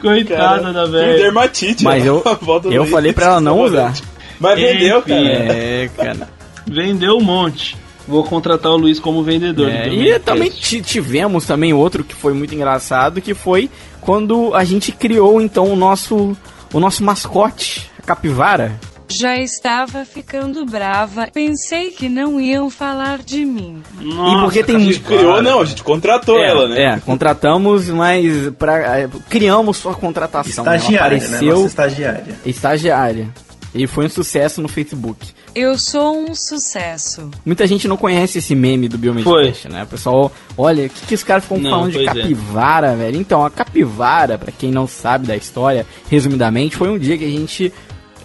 [0.00, 1.18] Coitada Cara, da teve velha.
[1.18, 1.84] dermatite.
[1.84, 2.22] Mas eu,
[2.70, 3.92] eu Luiz falei pra ela não usar.
[4.38, 5.52] Mas vendeu, Enfim, cara.
[5.52, 6.28] É, cara.
[6.66, 7.76] Vendeu um monte.
[8.10, 9.70] Vou contratar o Luiz como vendedor.
[9.70, 13.70] É, do e Dominic também ti- tivemos também outro que foi muito engraçado, que foi
[14.00, 16.36] quando a gente criou então o nosso
[16.72, 18.78] o nosso mascote, a capivara.
[19.12, 23.82] Já estava ficando brava, pensei que não iam falar de mim.
[24.00, 26.80] Nossa, e porque tem A gente criou, não, a gente contratou ela, né?
[26.94, 30.64] É, contratamos, mas pra, é, criamos sua contratação.
[30.64, 30.70] né?
[30.70, 31.24] Ela Estagiária, né?
[31.24, 32.34] apareceu Nossa estagiária.
[32.46, 33.28] estagiária.
[33.74, 35.28] E foi um sucesso no Facebook.
[35.54, 37.30] Eu sou um sucesso.
[37.44, 39.84] Muita gente não conhece esse meme do Biomedcast, né?
[39.84, 42.04] O pessoal, olha, o que, que os caras ficam Não, falando de é.
[42.04, 43.16] capivara, velho?
[43.16, 47.30] Então, a capivara, pra quem não sabe da história, resumidamente, foi um dia que a
[47.30, 47.72] gente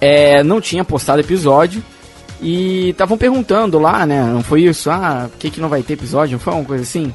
[0.02, 1.84] é, não tinha postado episódio
[2.42, 4.24] e estavam perguntando lá, né?
[4.24, 4.90] Não foi isso?
[4.90, 6.34] Ah, por que, que não vai ter episódio?
[6.34, 7.14] Não foi uma coisa assim?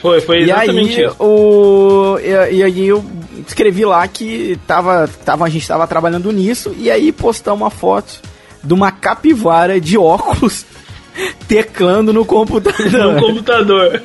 [0.00, 1.16] Foi, foi E exatamente aí, isso.
[1.22, 3.04] o, e, e aí eu
[3.46, 8.20] escrevi lá que tava, tava, a gente tava trabalhando nisso e aí postamos uma foto
[8.62, 10.64] de uma capivara de óculos
[11.48, 13.14] teclando no computador.
[13.14, 14.02] No computador.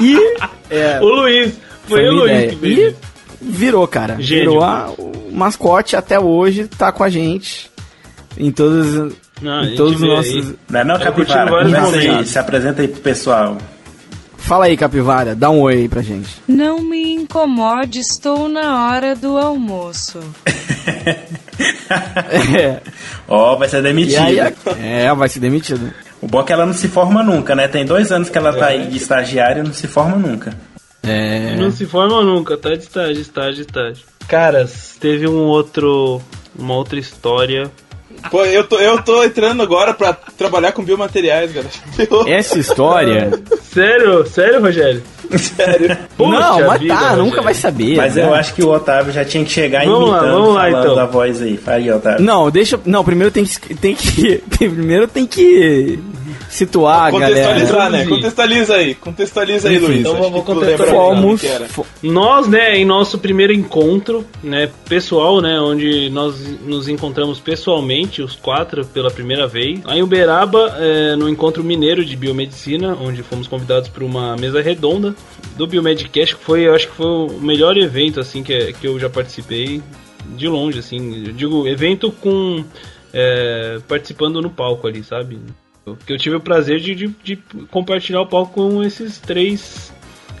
[0.00, 0.16] E
[0.70, 1.52] é, O Luiz.
[1.88, 2.48] Foi, o uma Luiz ideia.
[2.50, 2.78] que fez.
[2.78, 2.96] E
[3.42, 4.16] virou, cara.
[4.20, 4.50] Gênio.
[4.50, 7.70] Virou a- o mascote até hoje, tá com a gente
[8.38, 9.12] em todos,
[9.42, 10.32] Não, em todos os nossos...
[10.32, 10.54] aí.
[10.68, 12.24] Não é não, Eu Capivara?
[12.24, 13.56] se apresenta aí pro pessoal.
[14.50, 16.42] Fala aí, capivara, dá um oi aí pra gente.
[16.48, 20.18] Não me incomode, estou na hora do almoço.
[22.28, 22.80] É,
[23.28, 24.18] Ó, vai ser e demitido.
[24.18, 24.38] aí,
[24.82, 25.94] é, vai ser demitido.
[26.20, 27.68] O bom é que ela não se forma nunca, né?
[27.68, 30.52] Tem dois anos que ela tá aí de estagiária e não se forma nunca.
[31.04, 34.04] É, Não se forma nunca, tá de estágio, estágio, estágio.
[34.26, 36.20] Caras, teve um outro.
[36.58, 37.70] Uma outra história.
[38.30, 41.66] Pô, eu tô, eu tô entrando agora pra trabalhar com biomateriais, cara.
[42.28, 43.30] essa história...
[43.72, 44.26] Sério?
[44.26, 45.02] Sério, Rogério?
[45.38, 45.96] Sério.
[46.16, 47.24] Puxa não, mas vida, tá, Rogério.
[47.24, 47.96] nunca vai saber.
[47.96, 48.24] Mas né?
[48.24, 50.82] eu acho que o Otávio já tinha que chegar Vamos lá, imitando, vamos lá, falando
[50.82, 50.94] então.
[50.96, 51.56] da voz aí.
[51.56, 52.24] Fala aí, Otávio.
[52.24, 52.80] Não, deixa.
[52.84, 53.74] Não, primeiro tem que.
[53.76, 56.00] Tem que primeiro tem que
[56.50, 57.90] situar a Contextualizar, galera.
[58.04, 58.06] né?
[58.06, 58.94] Contextualiza aí.
[58.96, 60.00] Contextualiza aí, Luiz.
[60.00, 60.88] então tu lembra contextualizar.
[60.94, 61.40] Fomos.
[61.40, 61.68] que era.
[61.68, 66.34] fo- Nós, né, em nosso primeiro encontro, né, pessoal, né, onde nós
[66.66, 69.82] nos encontramos pessoalmente, os quatro, pela primeira vez.
[69.84, 74.60] Lá em Uberaba, é, no encontro mineiro de biomedicina, onde fomos convidados para uma mesa
[74.60, 75.14] redonda
[75.56, 78.98] do Biomedcast, que foi, eu acho que foi o melhor evento, assim, que, que eu
[78.98, 79.80] já participei,
[80.36, 82.64] de longe, assim, eu digo, evento com,
[83.12, 85.38] é, participando no palco ali, sabe?
[86.06, 87.36] Que eu tive o prazer de, de, de
[87.70, 89.92] compartilhar o palco com esses três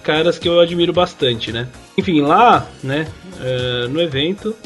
[0.02, 1.68] caras que eu admiro bastante, né?
[1.96, 3.06] Enfim, lá, né,
[3.40, 4.56] eh, no evento,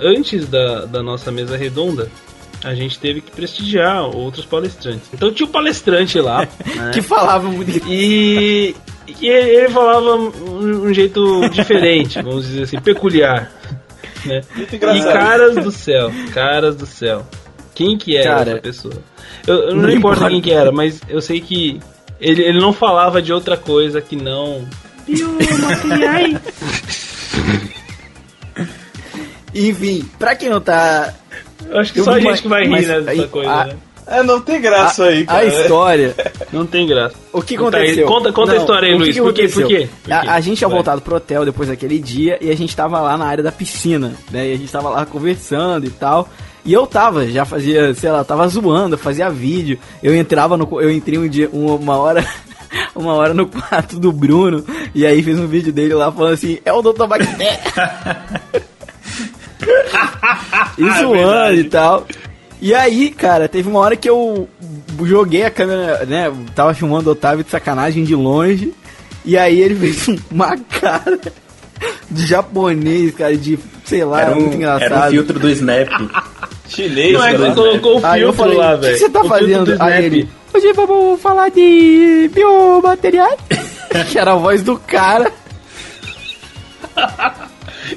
[0.00, 2.10] antes da, da nossa mesa redonda,
[2.64, 5.08] a gente teve que prestigiar outros palestrantes.
[5.12, 6.90] Então tinha um palestrante lá, né?
[6.92, 7.70] Que falava muito.
[7.88, 8.74] E,
[9.20, 13.52] e ele falava um, um jeito diferente, vamos dizer assim, peculiar.
[14.24, 14.40] Né?
[14.54, 15.12] Muito E engraçado.
[15.12, 17.26] caras do céu, caras do céu.
[17.74, 18.94] Quem que era Cara, essa pessoa?
[19.46, 21.80] Eu, eu não, não importa quem que era, mas eu sei que
[22.20, 24.64] ele, ele não falava de outra coisa que não.
[29.54, 31.12] Enfim, pra quem não tá.
[31.68, 33.76] Eu acho que Eu só a gente que vai rir nessa aí- coisa, a- né?
[34.04, 35.44] É, não tem graça aí, A cara.
[35.46, 36.14] história.
[36.52, 37.14] Não tem graça.
[37.32, 38.06] O que Conta aí, aconteceu?
[38.08, 39.14] conta- conta a história aí, que Luiz.
[39.14, 39.40] que Por quê?
[39.42, 39.62] aconteceu?
[39.62, 39.88] Por quê?
[40.02, 40.12] Por quê?
[40.12, 43.16] A, a gente tinha voltado pro hotel depois daquele dia e a gente tava lá
[43.16, 44.48] na área da piscina, né?
[44.48, 46.28] E a gente tava lá conversando e tal.
[46.64, 49.78] E eu tava, já fazia, sei lá, tava zoando, fazia vídeo.
[50.02, 50.80] Eu entrava no.
[50.80, 52.24] Eu entrei um dia, uma hora.
[52.94, 56.58] Uma hora no quarto do Bruno e aí fiz um vídeo dele lá falando assim:
[56.64, 57.04] é o Dr.
[57.06, 57.58] Bactéria.
[60.78, 61.60] e Ah, zoando verdade.
[61.60, 62.06] e tal.
[62.60, 64.48] E aí, cara, teve uma hora que eu
[65.04, 66.32] joguei a câmera, né?
[66.54, 68.72] Tava filmando o Otávio de sacanagem de longe.
[69.24, 71.18] E aí ele fez uma cara
[72.10, 74.92] de japonês, cara, de, sei lá, Era muito um, engraçado.
[74.92, 75.88] era um filtro do Snap.
[76.74, 78.98] Chinês, Não é que você colocou o Aí eu filtro falei, lá, o que velho.
[78.98, 79.82] você tá O filtro do fazendo?
[79.82, 83.36] Aí ele, hoje vamos falar de biomateriais.
[84.10, 85.30] que era a voz do cara.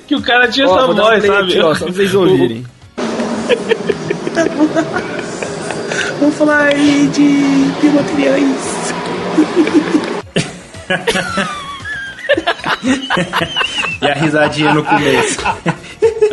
[0.08, 1.52] Que o cara tinha Ó, essa um voz, sabe?
[1.52, 2.66] aqui, ó, só pra vocês ouvirem.
[6.20, 8.94] vamos falar aí de biomateriais.
[14.02, 15.40] e a risadinha no começo.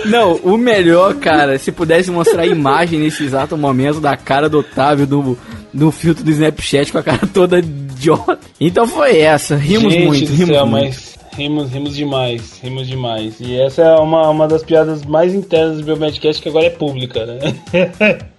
[0.05, 4.59] Não, o melhor, cara, se pudesse mostrar a imagem nesse exato momento da cara do
[4.59, 5.39] Otávio do,
[5.73, 8.39] do filtro do Snapchat com a cara toda idiota.
[8.61, 10.85] Então foi essa, rimos Gente muito, rimos céu, muito.
[10.85, 13.41] mas rimos, rimos demais, rimos demais.
[13.41, 17.25] E essa é uma, uma das piadas mais internas do Biomedcast que agora é pública,
[17.27, 17.39] né?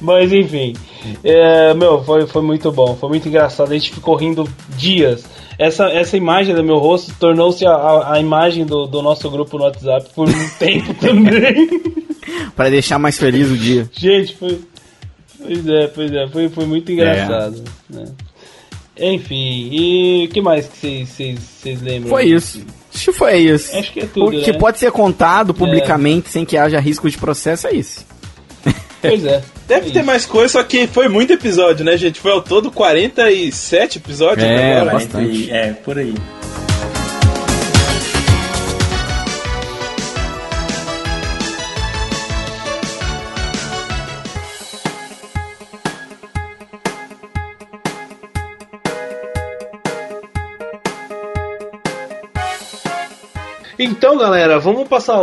[0.00, 0.74] Mas enfim,
[1.24, 5.24] é, meu, foi, foi muito bom, foi muito engraçado, a gente ficou rindo dias.
[5.58, 9.58] Essa, essa imagem do meu rosto tornou-se a, a, a imagem do, do nosso grupo
[9.58, 11.68] no WhatsApp por um tempo também.
[12.54, 13.90] Pra deixar mais feliz o dia.
[13.92, 14.60] Gente, foi.
[15.40, 17.62] Pois é, pois é, foi, foi muito engraçado.
[17.90, 18.04] Né?
[19.00, 22.10] Enfim, e o que mais que vocês- lembram?
[22.10, 22.64] Foi isso.
[22.94, 23.76] Acho que foi isso.
[23.76, 24.58] Acho que é tudo, O que né?
[24.58, 28.04] pode ser contado publicamente sem que haja risco de processo é isso.
[29.00, 29.42] Pois é.
[29.68, 32.18] Deve ter mais coisa, só que foi muito episódio, né, gente?
[32.20, 34.92] Foi ao todo 47 episódios É, até agora.
[34.92, 35.50] bastante.
[35.50, 36.14] É, por aí.
[54.08, 55.18] Então, galera, vamos passar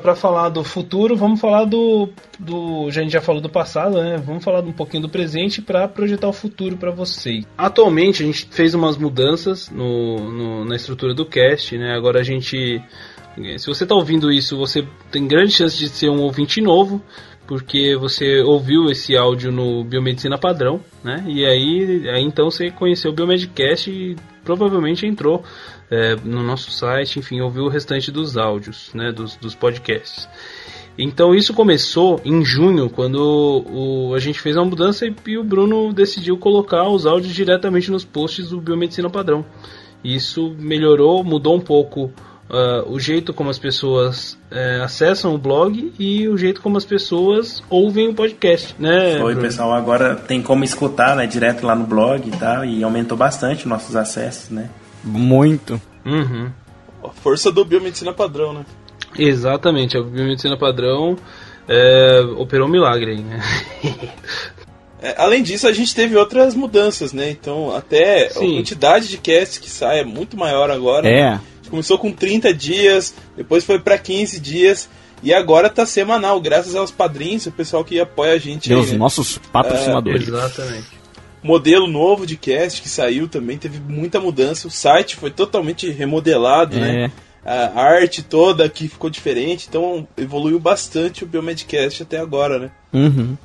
[0.00, 2.86] pra falar do futuro, vamos falar do, do.
[2.88, 4.16] A gente já falou do passado, né?
[4.16, 7.44] Vamos falar um pouquinho do presente pra projetar o futuro pra vocês.
[7.58, 11.92] Atualmente a gente fez umas mudanças no, no- na estrutura do cast, né?
[11.94, 12.82] Agora a gente.
[13.58, 17.02] Se você tá ouvindo isso, você tem grande chance de ser um ouvinte novo,
[17.46, 21.22] porque você ouviu esse áudio no Biomedicina Padrão, né?
[21.28, 25.44] E aí, aí então você conheceu o Biomedcast e provavelmente entrou
[25.90, 29.12] é, no nosso site, enfim, ouviu o restante dos áudios, né?
[29.12, 30.28] Dos, dos podcasts.
[30.98, 35.44] Então isso começou em junho, quando o, a gente fez uma mudança e, e o
[35.44, 39.44] Bruno decidiu colocar os áudios diretamente nos posts do Biomedicina Padrão.
[40.04, 42.12] Isso melhorou, mudou um pouco
[42.52, 46.84] ah, o jeito como as pessoas eh, acessam o blog e o jeito como as
[46.84, 49.22] pessoas ouvem o podcast, né?
[49.22, 49.40] Oi, Bruno?
[49.40, 53.68] pessoal, agora tem como escutar, né, direto lá no blog e tal, e aumentou bastante
[53.68, 54.68] nossos acessos, né?
[55.02, 55.80] Muito.
[56.04, 56.50] Uhum.
[57.02, 58.64] A força do biomedicina padrão, né?
[59.18, 61.16] Exatamente, a Biomedicina Padrão
[61.68, 63.40] eh, operou um milagre aí, né?
[65.02, 67.30] É, além disso, a gente teve outras mudanças, né?
[67.30, 68.52] Então, até Sim.
[68.52, 71.08] a quantidade de casts que sai é muito maior agora.
[71.08, 71.22] É.
[71.22, 74.90] A gente começou com 30 dias, depois foi pra 15 dias,
[75.22, 78.92] e agora tá semanal, graças aos padrinhos, o pessoal que apoia a gente aí, Deus,
[78.92, 78.98] né?
[78.98, 80.28] nossos patrocinadores.
[80.28, 80.99] Exatamente.
[81.42, 84.68] Modelo novo de cast que saiu também, teve muita mudança.
[84.68, 87.06] O site foi totalmente remodelado, né?
[87.06, 87.30] É.
[87.42, 92.70] A arte toda aqui ficou diferente, então evoluiu bastante o Biomedcast até agora, né?
[92.92, 93.36] Uhum.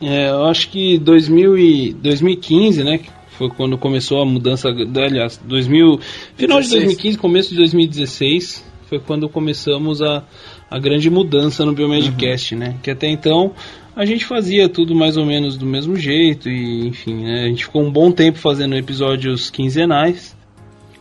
[0.00, 2.98] É, eu acho que 2000 e 2015, né?
[2.98, 4.68] que Foi quando começou a mudança.
[4.68, 6.00] Aliás, 2000,
[6.36, 6.84] final de 16.
[6.84, 10.24] 2015, começo de 2016 foi quando começamos a,
[10.68, 12.76] a grande mudança no Biomedcast, né?
[12.82, 13.54] Que até então
[14.00, 17.44] a gente fazia tudo mais ou menos do mesmo jeito e enfim, né?
[17.44, 20.34] A gente ficou um bom tempo fazendo episódios quinzenais.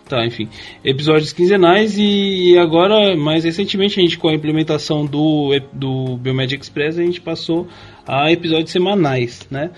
[0.07, 0.49] Tá, enfim,
[0.83, 6.97] episódios quinzenais e agora, mais recentemente, a gente com a implementação do, do Biomed Express,
[6.97, 7.67] a gente passou
[8.07, 9.69] a episódios semanais, né?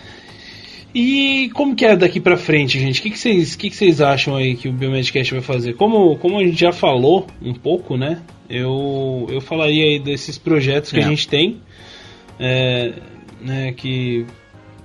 [0.95, 2.99] E como que é daqui pra frente, gente?
[2.99, 5.73] O que, que, vocês, que, que vocês acham aí que o Biomedcast vai fazer?
[5.73, 8.21] Como, como a gente já falou um pouco, né?
[8.49, 11.03] Eu, eu falaria aí desses projetos que É.
[11.03, 11.59] a gente tem,
[12.41, 12.93] é,
[13.39, 14.25] né, que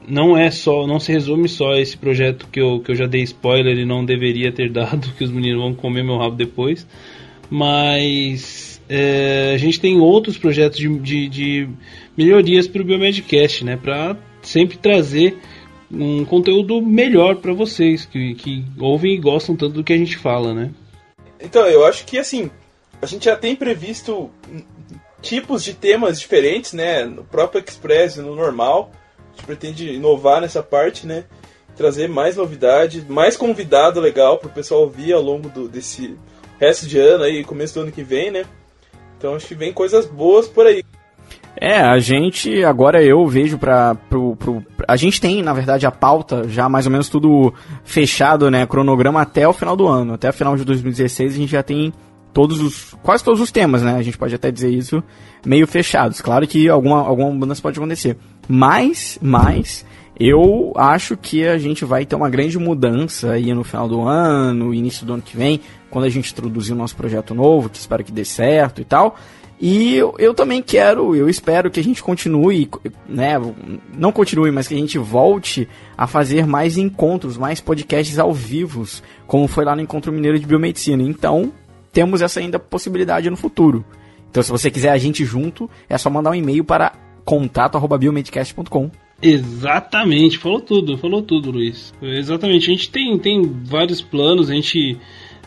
[0.06, 3.06] não é só, não se resume só a esse projeto que eu, que eu já
[3.06, 6.86] dei spoiler e não deveria ter dado, que os meninos vão comer meu rabo depois.
[7.48, 11.68] Mas é, a gente tem outros projetos de, de, de
[12.16, 13.76] melhorias para o Biomedcast, né?
[13.76, 15.38] Para sempre trazer
[15.90, 20.16] um conteúdo melhor para vocês que, que ouvem e gostam tanto do que a gente
[20.16, 20.70] fala, né?
[21.40, 22.50] Então, eu acho que assim,
[23.00, 24.30] a gente já tem previsto
[25.22, 27.04] tipos de temas diferentes, né?
[27.04, 28.90] No próprio Express e no normal.
[29.16, 31.24] A gente pretende inovar nessa parte, né?
[31.76, 36.16] Trazer mais novidade, mais convidado legal para o pessoal ouvir ao longo do, desse
[36.58, 38.44] resto de ano aí, começo do ano que vem, né?
[39.18, 40.82] Então acho que vem coisas boas por aí.
[41.58, 45.90] É, a gente, agora eu vejo pra, pro, pro- A gente tem, na verdade, a
[45.90, 47.52] pauta já mais ou menos tudo
[47.82, 48.66] fechado, né?
[48.66, 50.14] Cronograma até o final do ano.
[50.14, 51.92] Até o final de 2016 a gente já tem
[52.36, 52.94] todos os.
[53.02, 53.94] quase todos os temas, né?
[53.94, 55.02] A gente pode até dizer isso
[55.42, 56.20] meio fechados.
[56.20, 58.18] Claro que alguma, alguma mudança pode acontecer.
[58.46, 59.86] Mas, mas.
[60.20, 64.74] Eu acho que a gente vai ter uma grande mudança aí no final do ano,
[64.74, 65.60] início do ano que vem,
[65.90, 69.16] quando a gente introduzir o nosso projeto novo, que espero que dê certo e tal.
[69.58, 72.68] E eu, eu também quero, eu espero que a gente continue,
[73.08, 73.34] né?
[73.96, 75.66] Não continue, mas que a gente volte
[75.96, 78.86] a fazer mais encontros, mais podcasts ao vivo,
[79.26, 81.02] como foi lá no Encontro Mineiro de Biomedicina.
[81.02, 81.52] Então,
[81.96, 83.82] temos essa ainda possibilidade no futuro.
[84.28, 86.92] Então, se você quiser a gente junto, é só mandar um e-mail para
[87.24, 88.90] contato@biomedcast.com.
[89.22, 91.94] Exatamente, falou tudo, falou tudo, Luiz.
[92.02, 94.98] Exatamente, a gente tem, tem vários planos, a gente.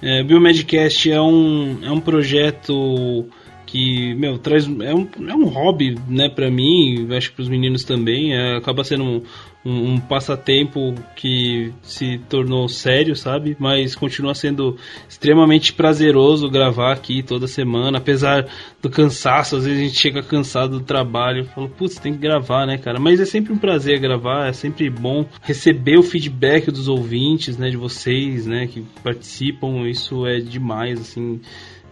[0.02, 3.28] É, Biomedcast é um, é um projeto
[3.70, 4.66] que, meu, traz.
[4.66, 8.34] É um, é um hobby, né, pra mim, acho que pros meninos também.
[8.34, 9.22] É, acaba sendo um,
[9.64, 13.56] um, um, passatempo que se tornou sério, sabe?
[13.60, 14.76] Mas continua sendo
[15.08, 18.48] extremamente prazeroso gravar aqui toda semana, apesar
[18.82, 19.58] do cansaço.
[19.58, 23.00] Às vezes a gente chega cansado do trabalho, fala, putz, tem que gravar, né, cara?
[23.00, 27.70] Mas é sempre um prazer gravar, é sempre bom receber o feedback dos ouvintes, né,
[27.70, 29.88] de vocês, né, que participam.
[29.88, 31.40] Isso é demais, assim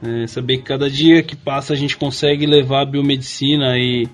[0.04, 4.08] é, saber que cada dia que passa a gente consegue levar a biomedicina e,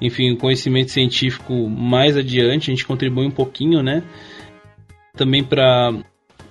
[0.00, 4.02] enfim, conhecimento científico mais adiante, a gente contribui um pouquinho, né?
[5.16, 5.92] Também para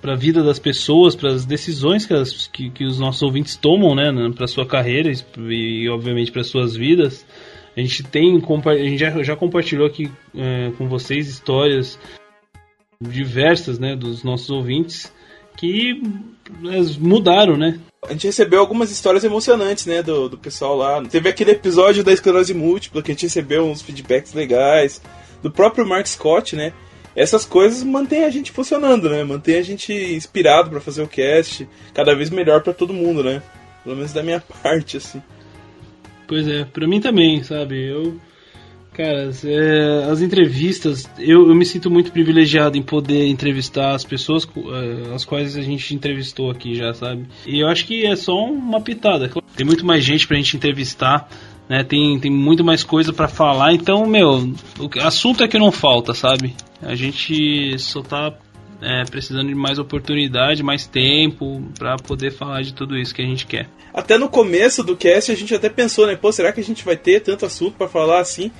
[0.00, 3.54] para a vida das pessoas, para as decisões que, as, que, que, os nossos ouvintes
[3.54, 5.12] tomam, né, para sua carreira
[5.48, 7.24] e, obviamente para suas vidas.
[7.76, 12.00] A gente tem, a gente já, já compartilhou aqui é, com vocês histórias
[13.00, 15.12] diversas, né, dos nossos ouvintes
[15.56, 16.02] que
[16.98, 17.78] mudaram, né?
[18.04, 21.00] A gente recebeu algumas histórias emocionantes, né, do, do pessoal lá.
[21.04, 25.00] Teve aquele episódio da esclerose múltipla que a gente recebeu uns feedbacks legais.
[25.40, 26.72] Do próprio Mark Scott, né?
[27.14, 29.22] Essas coisas mantêm a gente funcionando, né?
[29.22, 33.40] Mantém a gente inspirado para fazer o cast cada vez melhor para todo mundo, né?
[33.84, 35.22] Pelo menos da minha parte, assim.
[36.26, 37.88] Pois é, pra mim também, sabe?
[37.88, 38.20] Eu
[38.92, 44.46] Cara, é, as entrevistas, eu, eu, me sinto muito privilegiado em poder entrevistar as pessoas
[44.54, 47.26] é, as quais a gente entrevistou aqui já, sabe?
[47.46, 49.30] E eu acho que é só uma pitada.
[49.56, 51.26] Tem muito mais gente pra gente entrevistar,
[51.66, 51.82] né?
[51.82, 56.12] Tem, tem muito mais coisa para falar, então, meu, o assunto é que não falta,
[56.12, 56.54] sabe?
[56.82, 58.34] A gente só tá
[58.82, 63.26] é, precisando de mais oportunidade, mais tempo para poder falar de tudo isso que a
[63.26, 63.70] gente quer.
[63.94, 66.16] Até no começo do cast a gente até pensou, né?
[66.16, 68.50] Pô, será que a gente vai ter tanto assunto para falar assim?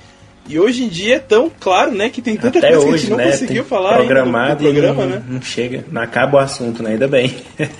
[0.47, 2.95] E hoje em dia é tão claro, né, que tem tanta Até coisa hoje, que
[2.95, 5.23] a gente não né, conseguiu falar programado no programa, não, né?
[5.27, 6.91] Não chega, não acaba o assunto, né?
[6.91, 7.33] Ainda bem.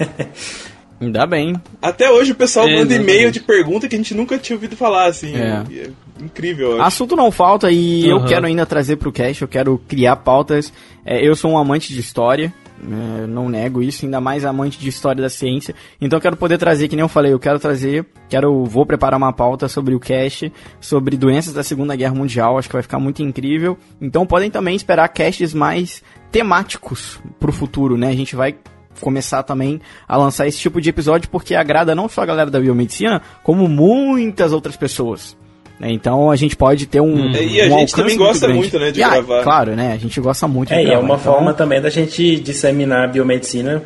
[1.01, 1.55] Ainda bem.
[1.81, 4.77] Até hoje o pessoal É, manda e-mail de pergunta que a gente nunca tinha ouvido
[4.77, 5.35] falar, assim.
[5.35, 5.63] É.
[5.69, 5.89] E é
[6.21, 6.87] incrível, eu acho.
[6.87, 8.27] Assunto não falta e eu Aham.
[8.27, 10.71] quero ainda trazer pro cast, eu quero criar pautas.
[11.05, 12.53] É, eu sou um amante de história,
[12.83, 15.73] né, não nego isso, ainda mais amante de história da ciência.
[15.99, 19.17] Então eu quero poder trazer, que nem eu falei, eu quero trazer, quero, vou preparar
[19.17, 22.99] uma pauta sobre o cast, sobre doenças da Segunda Guerra Mundial, acho que vai ficar
[22.99, 23.77] muito incrível.
[24.01, 28.09] Então podem também esperar casts mais temáticos pro futuro, né?
[28.09, 28.55] A gente vai
[28.99, 32.59] começar também a lançar esse tipo de episódio porque agrada não só a galera da
[32.59, 35.35] biomedicina, como muitas outras pessoas.
[35.79, 35.91] Né?
[35.91, 37.31] Então a gente pode ter um.
[37.33, 38.59] É, e a um gente também gosta grande.
[38.61, 39.43] muito, né, de E, ah, gravar.
[39.43, 39.93] Claro, né?
[39.93, 40.99] A gente gosta muito de É, e é gravar.
[41.05, 43.83] uma então- forma também da gente disseminar a biomedicina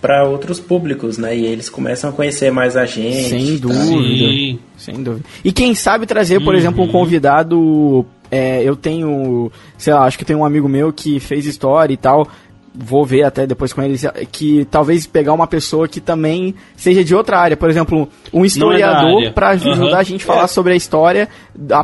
[0.00, 1.36] para outros públicos, né?
[1.36, 3.28] E eles começam a conhecer mais a gente.
[3.28, 3.82] Sem dúvida.
[3.82, 4.58] Sim.
[4.76, 5.24] Sem dúvida.
[5.44, 6.58] E quem sabe trazer, por Uhum.
[6.60, 8.04] exemplo, um convidado.
[8.34, 11.98] é, eu tenho, sei lá, acho que tem um amigo meu que fez história e
[11.98, 12.26] tal.
[12.74, 13.98] Vou ver até depois com ele
[14.30, 18.46] que talvez pegar uma pessoa que também seja de outra área, por exemplo, um é
[18.46, 19.32] historiador área.
[19.32, 19.96] pra ajudar Aham.
[19.98, 20.46] a gente a falar É.
[20.46, 21.28] sobre a história,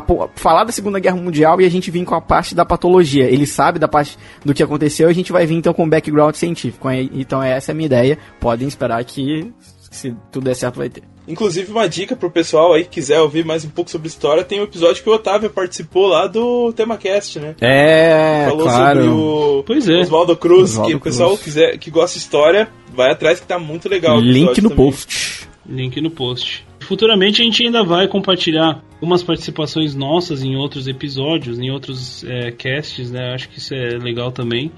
[0.07, 3.25] po- falar da Segunda Guerra Mundial e a gente vir com a parte da patologia.
[3.25, 6.33] Ele sabe da parte do que aconteceu, a gente vai vir então com um background
[6.33, 6.87] científico.
[6.87, 8.17] Aí, Então essa é a minha ideia.
[8.39, 9.53] Podem esperar que
[9.89, 11.03] se tudo der certo vai ter.
[11.27, 14.59] Inclusive, uma dica pro pessoal aí que quiser ouvir mais um pouco sobre história, tem
[14.59, 17.55] um episódio que o Otávio participou lá do TemaCast, né?
[17.61, 19.03] É, Falou claro.
[19.03, 19.99] sobre o Pois é.
[19.99, 21.43] Oswaldo Cruz, Oswaldo que o pessoal Cruz.
[21.43, 24.19] quiser, que gosta de história, vai atrás que tá muito legal.
[24.19, 24.85] Link no também.
[24.91, 25.47] post.
[25.67, 26.65] Link no post.
[26.79, 32.49] Futuramente a gente ainda vai compartilhar algumas participações nossas em outros episódios, em outros é,
[32.51, 33.35] casts, né?
[33.35, 34.71] Acho que isso é legal também.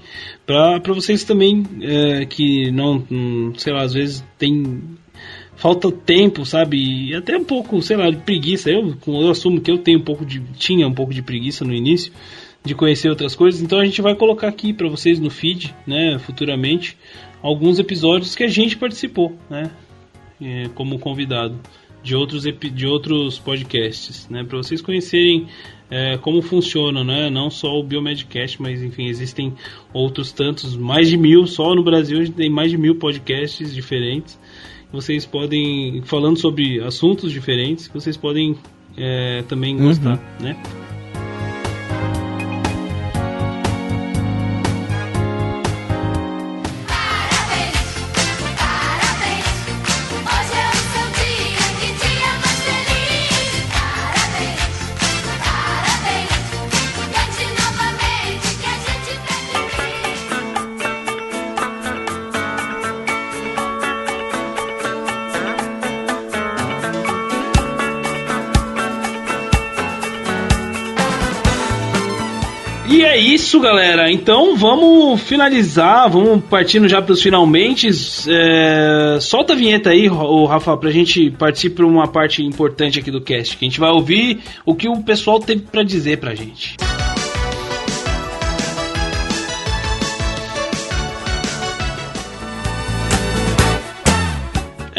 [0.44, 3.02] Pra, pra vocês também é, que não,
[3.56, 4.82] sei lá, às vezes tem.
[5.62, 6.76] Falta tempo, sabe?
[6.76, 8.68] E até um pouco, sei lá, de preguiça.
[8.68, 10.40] Eu, eu assumo que eu tenho um pouco de.
[10.58, 12.12] tinha um pouco de preguiça no início
[12.64, 13.62] de conhecer outras coisas.
[13.62, 16.18] Então a gente vai colocar aqui pra vocês no feed, né?
[16.18, 16.98] Futuramente,
[17.40, 19.70] alguns episódios que a gente participou, né?
[20.42, 21.58] é, como convidado
[22.02, 24.42] de outros, de outros podcasts, né?
[24.42, 25.46] Para vocês conhecerem
[25.88, 27.30] é, como funciona, né?
[27.30, 29.54] Não só o Biomedcast, mas enfim, existem
[29.92, 33.72] outros tantos, mais de mil, só no Brasil a gente tem mais de mil podcasts
[33.72, 34.38] diferentes.
[34.92, 38.56] Vocês podem, falando sobre assuntos diferentes, vocês podem
[38.96, 40.56] é, também gostar, né?
[73.52, 74.10] Isso, galera.
[74.10, 77.86] Então vamos finalizar, vamos partindo já para os finalmente.
[78.28, 79.18] É...
[79.20, 83.20] Solta a vinheta aí, o Rafa, pra gente partir para uma parte importante aqui do
[83.20, 86.76] cast, que a gente vai ouvir o que o pessoal teve para dizer pra gente.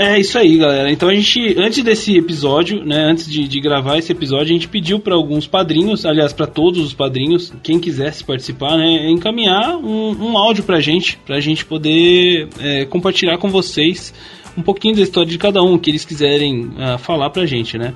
[0.06, 0.92] É isso aí, galera.
[0.92, 4.68] Então a gente, antes desse episódio, né, antes de, de gravar esse episódio, a gente
[4.68, 10.32] pediu para alguns padrinhos, aliás, para todos os padrinhos, quem quisesse participar, né, encaminhar um,
[10.32, 14.14] um áudio pra gente, pra gente poder é, compartilhar com vocês
[14.58, 17.94] um pouquinho da história de cada um que eles quiserem uh, falar pra gente, né?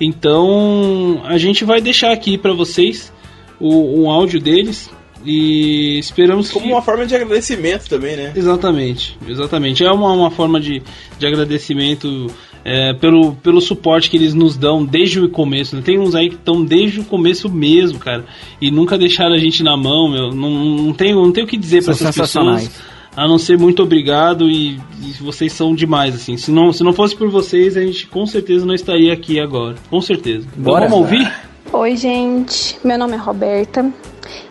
[0.00, 3.12] Então a gente vai deixar aqui para vocês
[3.60, 4.90] o, um áudio deles
[5.24, 6.72] e esperamos Como que...
[6.72, 8.32] uma forma de agradecimento também, né?
[8.34, 9.84] Exatamente, exatamente.
[9.84, 10.82] É uma, uma forma de,
[11.18, 12.28] de agradecimento
[12.64, 15.76] é, pelo, pelo suporte que eles nos dão desde o começo.
[15.76, 15.82] Né?
[15.84, 18.24] Tem uns aí que estão desde o começo mesmo, cara,
[18.60, 20.30] e nunca deixaram a gente na mão, meu.
[20.30, 22.70] Não, não, tenho, não tenho o que dizer para essas pessoas.
[23.16, 26.36] A não ser muito obrigado e, e, vocês são demais, assim.
[26.36, 29.74] Se não, se não fosse por vocês, a gente com certeza não estaria aqui agora.
[29.90, 30.46] Com certeza.
[30.52, 30.88] Então, Bora.
[30.88, 31.30] vamos ouvir?
[31.72, 32.78] Oi, gente.
[32.84, 33.92] Meu nome é Roberta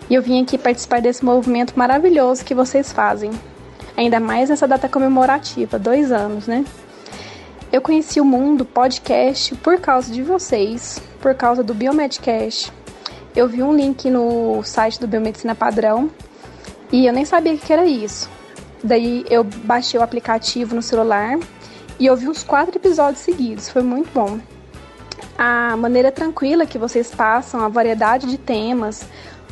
[0.10, 3.32] e eu vim aqui participar desse movimento maravilhoso que vocês fazem.
[3.95, 6.66] Ainda mais nessa data comemorativa, dois anos, né?
[7.72, 12.74] Eu conheci o mundo podcast por causa de vocês, por causa do Biomedcast.
[13.36, 16.10] Eu vi um link no site do Biomedicina Padrão
[16.91, 18.28] e eu nem sabia que era isso.
[18.84, 21.38] Daí eu baixei o aplicativo no celular
[21.99, 23.70] e ouvi uns quatro episódios seguidos.
[23.70, 24.39] Foi muito bom.
[25.38, 29.05] A maneira tranquila que vocês passam, a variedade de temas,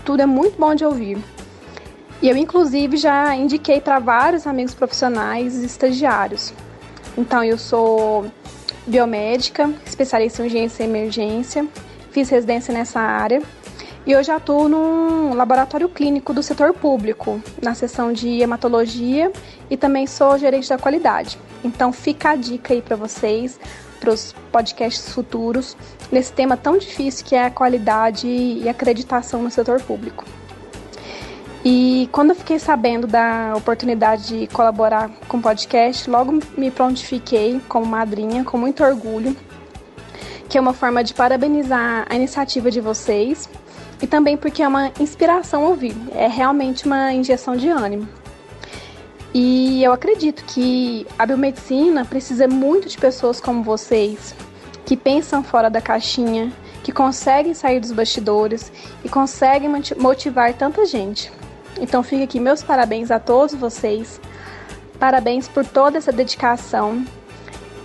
[0.07, 1.17] tudo é muito bom de ouvir.
[2.21, 6.53] E eu, inclusive, já indiquei para vários amigos profissionais e estagiários.
[7.17, 8.25] Então, eu sou
[8.87, 11.67] biomédica, especialista em urgência e emergência,
[12.09, 13.41] fiz residência nessa área
[14.05, 19.29] e hoje atuo num laboratório clínico do setor público, na seção de hematologia
[19.69, 21.37] e também sou gerente da qualidade.
[21.65, 23.59] Então, fica a dica aí para vocês,
[24.07, 25.75] para os podcasts futuros,
[26.09, 30.23] nesse tema tão difícil que é a qualidade e acreditação no setor público.
[31.65, 37.59] E quando eu fiquei sabendo da oportunidade de colaborar com o podcast, logo me prontifiquei
[37.67, 39.35] como madrinha, com muito orgulho,
[40.47, 43.49] que é uma forma de parabenizar a iniciativa de vocês
[44.01, 48.07] e também porque é uma inspiração ouvir, é realmente uma injeção de ânimo.
[49.33, 54.33] E eu acredito que a biomedicina precisa muito de pessoas como vocês,
[54.85, 56.51] que pensam fora da caixinha,
[56.83, 58.71] que conseguem sair dos bastidores
[59.03, 61.31] e conseguem motivar tanta gente.
[61.79, 64.19] Então fica aqui meus parabéns a todos vocês.
[64.99, 67.05] Parabéns por toda essa dedicação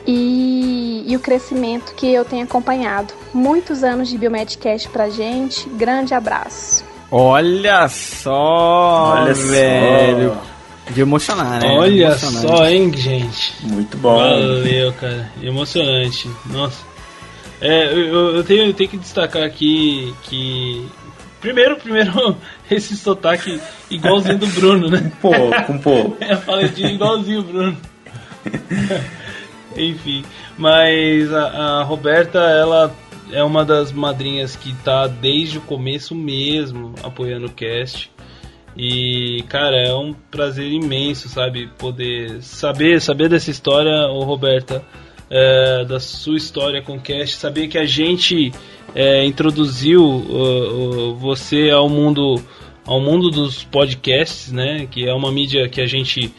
[0.06, 3.12] e, e o crescimento que eu tenho acompanhado.
[3.34, 5.68] Muitos anos de Biomedcast pra gente.
[5.70, 6.84] Grande abraço.
[7.10, 10.34] Olha só, Olha velho.
[10.34, 10.51] só.
[10.94, 11.68] De emocionar, né?
[11.68, 13.54] Olha só, hein, gente.
[13.62, 14.18] Muito bom.
[14.18, 15.30] Valeu, cara.
[15.42, 16.28] Emocionante.
[16.46, 16.92] Nossa.
[17.60, 20.86] É, eu, eu tenho, eu tenho que destacar aqui que.
[21.40, 22.36] Primeiro, primeiro,
[22.70, 25.12] esse sotaque igualzinho do Bruno, né?
[25.20, 25.32] Pô,
[25.66, 26.16] com pô.
[26.20, 27.76] É, falei de igualzinho o Bruno.
[29.76, 30.24] Enfim,
[30.58, 32.94] mas a, a Roberta, ela
[33.30, 38.10] é uma das madrinhas que tá desde o começo mesmo apoiando o cast.
[38.76, 41.68] E, cara, é um prazer imenso, sabe?
[41.78, 44.82] Poder saber, saber dessa história, ô Roberta,
[45.28, 48.52] é, da sua história com o cast, saber que a gente
[48.94, 52.42] é, introduziu uh, uh, você ao mundo,
[52.84, 54.86] ao mundo dos podcasts, né?
[54.90, 56.32] Que é uma mídia que a gente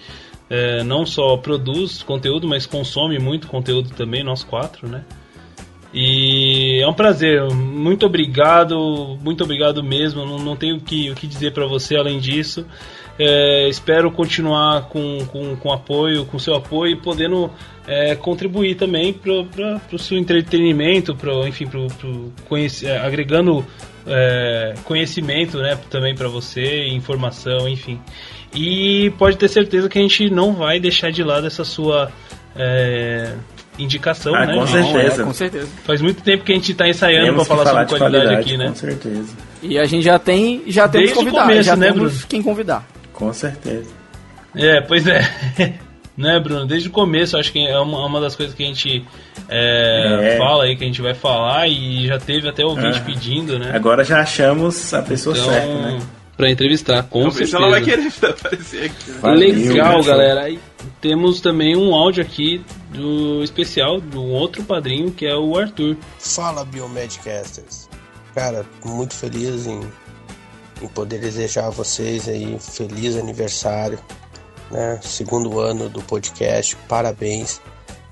[0.50, 5.04] é, não só produz conteúdo, mas consome muito conteúdo também, nós quatro, né?
[5.94, 10.26] E é um prazer, muito obrigado, muito obrigado mesmo.
[10.26, 12.66] Não, não tenho que, o que dizer para você além disso.
[13.20, 17.52] É, espero continuar com, com, com apoio, com seu apoio e podendo
[17.88, 23.64] é, contribuir também para o seu entretenimento, pro, enfim, pro, pro é, agregando
[24.08, 28.00] é, conhecimento né, também para você, informação, enfim.
[28.56, 32.12] E pode ter certeza que a gente não vai deixar de lado essa sua
[32.56, 33.36] é,
[33.80, 34.54] indicação, Ah, né?
[34.56, 34.92] com gente?
[34.92, 35.22] certeza.
[35.22, 35.68] é, com certeza.
[35.84, 38.68] Faz muito tempo que a gente está ensaiando para falar, sobre de qualidade, aqui, né?
[38.70, 39.34] Com certeza.
[39.62, 42.28] E a gente já tem, já temos Desde o convidado, começo, já né, temos Bruno?
[42.30, 42.88] quem convidar.
[43.14, 43.90] Com certeza.
[44.56, 45.28] É, pois é.
[46.18, 46.66] né, Bruno?
[46.66, 49.04] Desde o começo, acho que é uma, uma das coisas que a gente
[49.50, 50.38] é, É.
[50.38, 53.04] fala aí, que a gente vai falar, e já teve até ouvinte Ah.
[53.06, 53.72] pedindo, né?
[53.74, 56.00] Agora já achamos a pessoa Então, certa, né?
[56.38, 57.58] pra entrevistar, com Talvez certeza.
[57.58, 59.12] ela vai querer aparecer aqui.
[59.12, 59.18] né?
[59.22, 60.04] Valeu, Legal, pessoal.
[60.04, 60.42] galera.
[60.44, 60.60] Aí
[61.02, 62.62] temos também um áudio aqui
[62.94, 65.98] do especial um outro padrinho que é o Arthur.
[66.20, 67.90] Fala Biomedcasters.
[68.34, 69.82] Cara, muito feliz em
[70.84, 73.98] em poder desejar a vocês aí um feliz aniversário,
[74.70, 75.00] né?
[75.02, 77.62] Segundo ano do podcast, parabéns.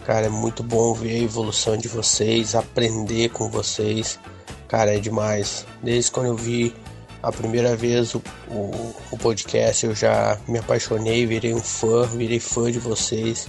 [0.05, 4.19] Cara, é muito bom ver a evolução de vocês, aprender com vocês.
[4.67, 5.65] Cara, é demais.
[5.83, 6.73] Desde quando eu vi
[7.21, 12.39] a primeira vez o, o, o podcast, eu já me apaixonei, virei um fã, virei
[12.39, 13.47] fã de vocês.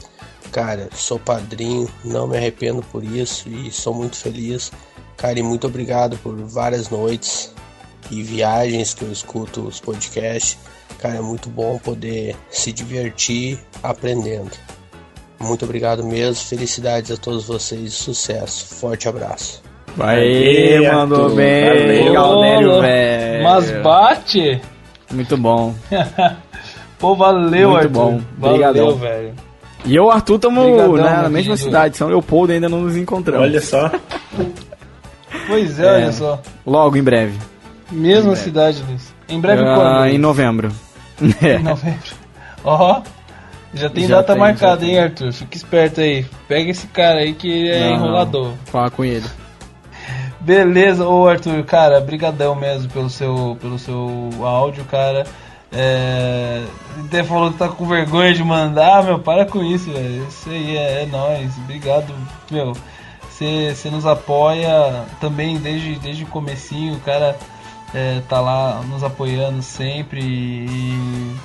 [0.52, 4.70] Cara, sou padrinho, não me arrependo por isso e sou muito feliz.
[5.16, 7.54] Cara, e muito obrigado por várias noites
[8.10, 10.58] e viagens que eu escuto os podcasts.
[10.98, 14.50] Cara, é muito bom poder se divertir aprendendo.
[15.40, 19.62] Muito obrigado mesmo, felicidades a todos vocês, sucesso, forte abraço.
[19.96, 21.64] Vai, mandou bem,
[22.04, 22.12] valeu.
[22.12, 23.44] Galnério, velho.
[23.44, 24.60] Mas bate!
[25.10, 25.74] Muito bom.
[26.98, 27.90] Pô, valeu, Muito Arthur.
[27.90, 28.20] bom.
[28.38, 28.94] Valeu, Obrigadão.
[28.96, 29.34] velho.
[29.84, 33.42] E eu e o Arthur estamos na mesma cidade, São Leopoldo, ainda não nos encontramos.
[33.48, 33.90] Olha só.
[35.46, 35.92] Pois é, É.
[36.04, 36.40] olha só.
[36.66, 37.36] Logo, em breve.
[37.90, 39.12] Mesma cidade, Luiz.
[39.28, 40.06] Em breve Ah, quando?
[40.06, 40.70] em novembro.
[41.42, 41.56] É.
[41.56, 42.10] Em novembro.
[42.64, 43.02] Ó,
[43.74, 45.32] já tem Já data tem, marcada, hein, Arthur?
[45.32, 46.24] Fica esperto aí.
[46.46, 48.52] Pega esse cara aí que ele é Não, enrolador.
[48.66, 49.26] Fala com ele.
[50.40, 55.24] Beleza, ô Arthur, cara, brigadão mesmo pelo seu, pelo seu áudio, cara.
[55.72, 56.64] É,
[57.06, 60.26] até falou que tá com vergonha de mandar, meu, para com isso, velho.
[60.28, 61.56] Isso aí é, é nóis.
[61.58, 62.14] Obrigado,
[62.50, 62.72] meu.
[63.30, 67.36] Você nos apoia também desde, desde o comecinho, o cara
[67.92, 71.36] é, tá lá nos apoiando sempre e.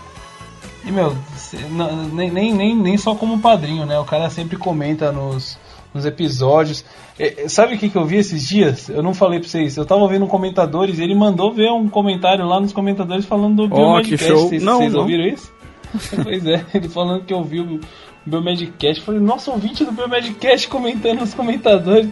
[0.85, 3.97] E meu, cê- não- nem, nem, nem, só como padrinho, né?
[3.99, 5.57] O cara sempre comenta nos,
[5.97, 6.85] nos episódios.
[7.19, 8.87] É, é, sabe o que, que eu vi esses dias?
[8.89, 9.75] Eu não falei pra vocês.
[9.75, 13.67] Eu tava ouvindo um comentadores e ele mandou ver um comentário lá nos comentadores falando
[13.67, 14.17] do Ó, Biomedcast.
[14.17, 14.47] que show.
[14.47, 15.01] Vocês, Não, vocês não.
[15.01, 15.51] ouviram isso?
[16.23, 17.79] pois é, ele falando que ouviu o
[18.25, 18.99] Biomedcast.
[18.99, 22.09] Eu falei, nossa, ouvinte do Biomedcast comentando nos comentadores.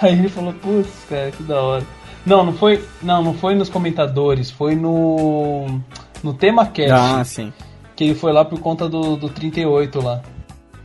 [0.00, 1.84] Aí ele falou, putz, cara, que da hora.
[2.24, 5.80] Não, não foi, não, não foi nos comentadores, foi no
[6.22, 7.52] no tema cast Ah, sim.
[7.96, 10.22] que ele foi lá por conta do, do 38 lá.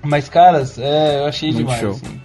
[0.03, 1.79] Mas, caras, é, eu achei Muito demais.
[1.79, 1.91] show.
[1.91, 2.21] assim.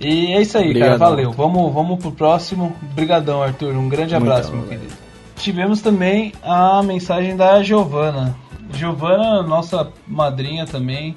[0.00, 1.10] E é isso aí, Obrigadão, cara.
[1.10, 1.32] Valeu.
[1.32, 2.76] Vamos, vamos pro próximo.
[2.94, 3.74] Brigadão, Arthur.
[3.74, 4.92] Um grande Muito abraço, bom, meu querido.
[5.36, 8.36] Tivemos também a mensagem da Giovana.
[8.72, 11.14] Giovana, nossa madrinha também.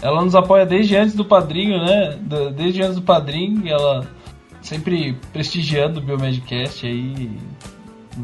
[0.00, 2.18] Ela nos apoia desde antes do padrinho, né?
[2.54, 3.68] Desde antes do padrinho.
[3.68, 4.06] Ela
[4.60, 7.30] sempre prestigiando o Biomedcast aí.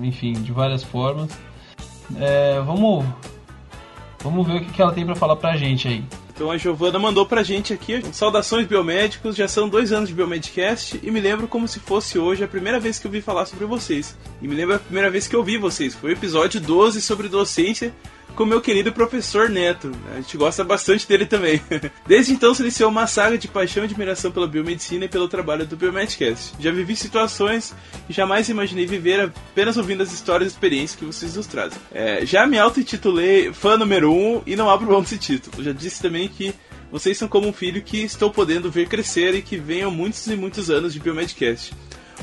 [0.03, 1.31] Enfim, de várias formas.
[2.19, 3.05] É, vamos.
[4.23, 6.05] Vamos ver o que que ela tem pra falar pra gente aí.
[6.35, 10.99] Então a Giovana mandou pra gente aqui, saudações biomédicos, já são dois anos de Biomedcast
[11.01, 13.67] e me lembro como se fosse hoje a primeira vez que eu vi falar sobre
[13.67, 14.17] vocês.
[14.43, 17.29] E me lembro a primeira vez que eu vi vocês, foi o episódio 12 sobre
[17.29, 17.95] docência
[18.35, 19.93] com meu querido professor Neto.
[20.13, 21.61] A gente gosta bastante dele também.
[22.07, 25.67] Desde então se iniciou uma saga de paixão e admiração pela biomedicina e pelo trabalho
[25.67, 26.55] do Biomedcast.
[26.59, 27.75] Já vivi situações
[28.07, 31.79] que jamais imaginei viver apenas ouvindo as histórias e experiências que vocês nos trazem.
[31.93, 35.63] É, já me auto-intitulei fã número 1 um, e não abro mão desse título.
[35.63, 36.55] Já disse também que
[36.91, 40.37] vocês são como um filho que estou podendo ver crescer e que venham muitos e
[40.37, 41.73] muitos anos de Biomedcast.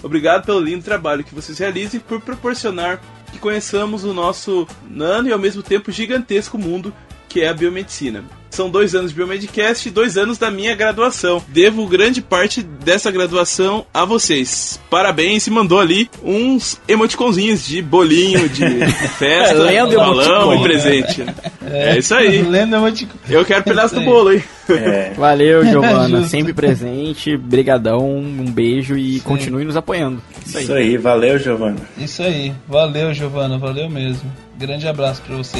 [0.04, 3.02] Obrigado pelo lindo trabalho que vocês realizam e por proporcionar
[3.32, 6.94] que conheçamos o nosso nano e ao mesmo tempo gigantesco mundo
[7.30, 8.24] que é a biomedicina.
[8.52, 11.42] São dois anos de Biomedcast e dois anos da minha graduação.
[11.48, 14.80] Devo grande parte dessa graduação a vocês.
[14.90, 18.64] Parabéns e mandou ali uns emoticonzinhos de bolinho, de
[19.18, 21.26] festa, Lendo balão e presente.
[21.66, 22.42] É, isso aí.
[22.42, 23.18] Lendo emoticon.
[23.30, 24.06] Eu quero pedaço do aí.
[24.06, 24.44] bolo, hein?
[24.70, 26.26] É, Valeu, Giovana.
[26.26, 27.38] Sempre presente.
[27.38, 30.22] Brigadão, um beijo e continue nos apoiando.
[30.46, 30.64] Isso aí.
[30.64, 31.78] isso aí, valeu, Giovana.
[31.98, 32.54] Isso aí.
[32.68, 33.58] Valeu, Giovana.
[33.58, 34.30] Valeu mesmo.
[34.58, 35.60] Grande abraço pra você.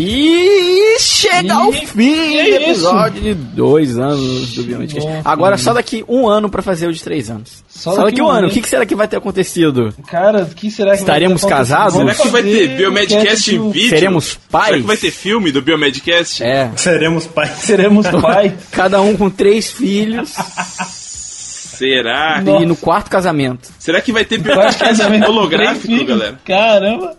[0.00, 2.56] E chega ao E- fim que do isso?
[2.62, 5.08] episódio de dois anos do Biomedcast.
[5.08, 7.64] Bom, Agora só daqui um ano pra fazer o de três anos.
[7.68, 8.46] Só Só, daqui daqui um ano?
[8.46, 9.92] O que, que será que vai ter acontecido?
[10.06, 11.76] Cara, o que será que Estaremos vai ter acontecido?
[11.76, 11.94] casados?
[11.94, 13.88] Vamos Será que vai ter Biomedcast em vídeo?
[13.90, 14.66] Seremos pais?
[14.66, 16.42] Será que vai ter filme do Biomedcast?
[16.44, 16.70] É.
[16.76, 17.50] Seremos pais.
[17.58, 18.52] Seremos pais.
[18.70, 22.40] Cada um com três filhos Será?
[22.42, 22.62] Nossa.
[22.62, 23.68] e no quarto casamento.
[23.78, 26.38] Será que vai ter Biomedcast holográfico, galera?
[26.44, 27.16] Caramba.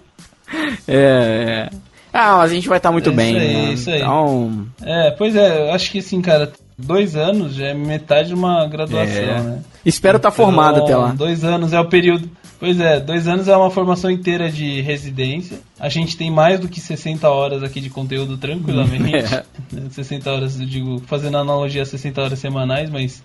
[0.87, 1.69] É, é.
[2.13, 3.31] Ah, mas a gente vai estar muito É bem.
[3.35, 3.73] isso aí, né?
[3.73, 3.99] isso aí.
[4.01, 8.33] Então, É, pois é, eu acho que assim, cara, dois anos já é metade de
[8.33, 9.39] uma graduação, É.
[9.41, 9.59] né?
[9.85, 11.11] espero estar formado Então, até lá.
[11.13, 12.29] Dois anos é o período.
[12.59, 15.59] Pois é, dois anos é uma formação inteira de residência.
[15.79, 19.13] A gente tem mais do que 60 horas aqui de conteúdo tranquilamente.
[19.33, 19.43] É.
[19.89, 23.23] 60 horas, eu digo, fazendo analogia a 60 horas semanais, mas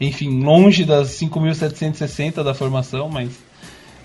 [0.00, 3.30] enfim, longe das 5.760 da formação, mas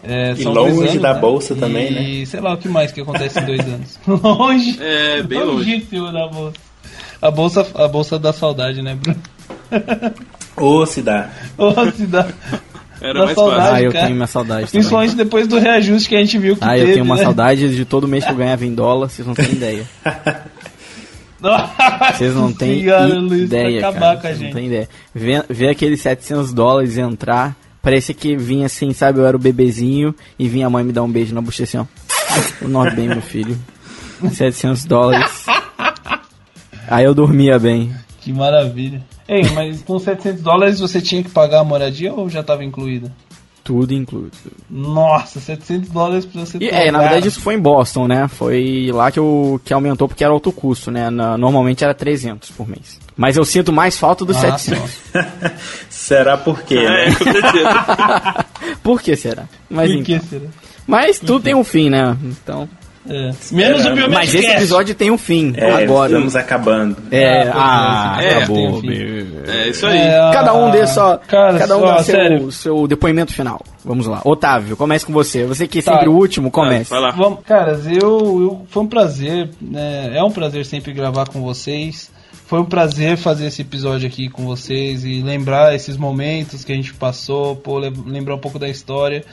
[0.04, 1.20] É, E longe anos, da né?
[1.20, 2.02] bolsa também, e, né?
[2.04, 4.00] E sei lá o que mais que acontece em dois anos.
[4.08, 4.78] longe.
[4.82, 5.88] É, bem longe.
[6.12, 6.54] Da bolsa.
[7.22, 9.20] A bolsa, a bolsa da saudade, né, Bruno?
[10.58, 11.30] Ô, se dá.
[11.58, 12.28] Ô, se dá.
[13.00, 13.76] Era Dá mais saudade, fácil.
[13.76, 14.04] Ah, eu cara.
[14.06, 14.72] tenho minha saudade também.
[14.72, 17.24] Principalmente depois do reajuste que a gente viu que Ah, teve, eu tenho uma né?
[17.24, 19.84] saudade de todo mês que eu ganhava em dólar, vocês não têm ideia.
[22.14, 24.18] Vocês não têm Senhora, Luiz, pra ideia, acabar cara.
[24.18, 24.54] com a Vocês não gente.
[24.54, 24.90] têm ideia.
[25.14, 30.16] Ver, ver aqueles 700 dólares entrar, parecia que vinha assim, sabe, eu era o bebezinho
[30.38, 31.90] e vinha a mãe me dar um beijo na bochecha assim,
[32.62, 32.66] ó.
[32.66, 33.58] O bem, meu filho.
[34.30, 35.46] 700 dólares.
[36.88, 37.94] Aí eu dormia bem.
[38.20, 39.04] Que maravilha.
[39.28, 43.12] Ei, mas com 700 dólares você tinha que pagar a moradia ou já estava incluída?
[43.64, 44.32] Tudo incluído.
[44.70, 48.28] Nossa, 700 dólares pra você E, é, na verdade isso foi em Boston, né?
[48.28, 51.12] Foi lá que, eu, que aumentou porque era alto custo, né?
[51.12, 53.00] Na- normalmente era 300 por mês.
[53.16, 54.92] Mas eu sinto mais falta dos Ah, 700.
[55.90, 57.16] Será por quê, É, né?
[57.16, 58.46] com certeza.
[58.84, 59.44] Por que será?
[59.70, 60.28] Mas, Por que então.
[60.28, 60.46] será?
[60.88, 62.18] Mas tudo tem um fim, né?
[62.24, 62.68] Então.
[63.10, 63.32] É.
[63.52, 65.54] Menos o Mas esse episódio tem um fim.
[65.56, 66.12] É, agora.
[66.12, 66.96] estamos acabando.
[67.10, 68.70] É, Ah, ah, é, esse acabou.
[68.78, 69.28] um fim.
[69.48, 69.98] É isso aí.
[69.98, 71.18] É, Cada um dê só.
[71.18, 72.40] Cara, cada um só, dá sério.
[72.40, 73.60] seu, seu depoimento final.
[73.84, 74.22] Vamos lá.
[74.24, 75.46] Otávio, comece com você.
[75.46, 75.94] Você que é Tá.
[75.94, 76.92] sempre o último, comece.
[76.92, 77.12] Vai lá.
[77.12, 80.12] Vamos, caras, eu, eu foi um prazer, né?
[80.16, 82.12] É um prazer sempre gravar com vocês.
[82.52, 86.76] Foi um prazer fazer esse episódio aqui com vocês e lembrar esses momentos que a
[86.76, 89.24] gente passou, pô, lem- lembrar um pouco da história.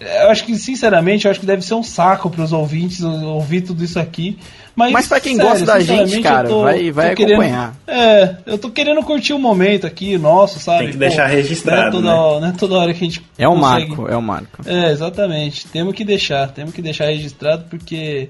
[0.00, 3.60] Eu acho que, sinceramente, eu acho que deve ser um saco para os ouvintes ouvir
[3.60, 4.36] tudo isso aqui.
[4.74, 7.42] Mas, Mas pra quem sério, gosta da gente, cara, eu tô- vai- vai tô querendo-
[7.42, 7.76] acompanhar.
[7.86, 10.82] é, eu tô querendo curtir o momento aqui, nosso, sabe?
[10.82, 12.12] Tem que deixar registrado, Não é toda, né?
[12.14, 14.62] hora, não é toda hora que a gente É um consegue- marco, é um marco.
[14.68, 15.64] é, exatamente.
[15.68, 18.28] Temos que deixar, temos que deixar registrado porque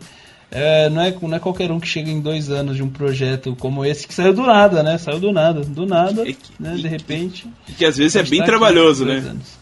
[0.55, 3.55] é, não, é, não é qualquer um que chega em dois anos de um projeto
[3.59, 4.97] como esse que saiu do nada, né?
[4.97, 6.75] Saiu do nada, do nada, E né?
[6.77, 7.47] e- De repente.
[7.69, 9.31] E que às vezes é bem tá trabalhoso, dois né?
[9.31, 9.59] anos.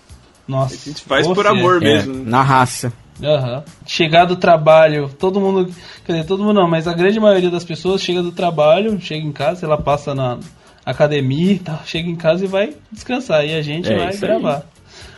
[0.46, 0.74] Nossa.
[0.74, 2.14] A gente faz por amor É, mesmo.
[2.14, 2.22] né?
[2.30, 2.92] na raça.
[3.22, 3.62] Aham.
[3.86, 5.72] Chegar do trabalho, todo mundo.
[6.04, 9.24] Quer dizer, todo mundo não, mas a grande maioria das pessoas chega do trabalho, chega
[9.24, 10.38] em casa, ela passa na
[10.84, 13.46] academia e tal, chega em casa e vai descansar.
[13.46, 14.30] E a gente É vai isso aí.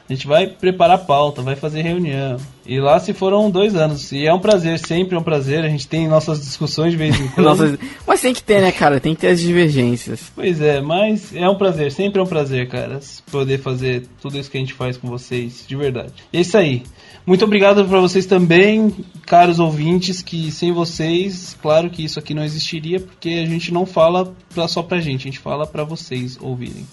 [0.08, 2.36] A gente vai preparar pauta, vai fazer reunião.
[2.66, 4.12] E lá se foram dois anos.
[4.12, 5.64] E é um prazer, sempre é um prazer.
[5.64, 7.46] A gente tem nossas discussões de vez em quando.
[7.46, 9.00] Nossa, mas tem que ter, né, cara?
[9.00, 10.30] Tem que ter as divergências.
[10.34, 13.00] Pois é, mas é um prazer, sempre é um prazer, cara,
[13.30, 16.12] poder fazer tudo isso que a gente faz com vocês, de verdade.
[16.32, 16.82] E é isso aí.
[17.26, 18.94] Muito obrigado para vocês também,
[19.24, 23.86] caros ouvintes, que sem vocês, claro que isso aqui não existiria, porque a gente não
[23.86, 26.86] fala pra, só pra gente, a gente fala pra vocês ouvirem.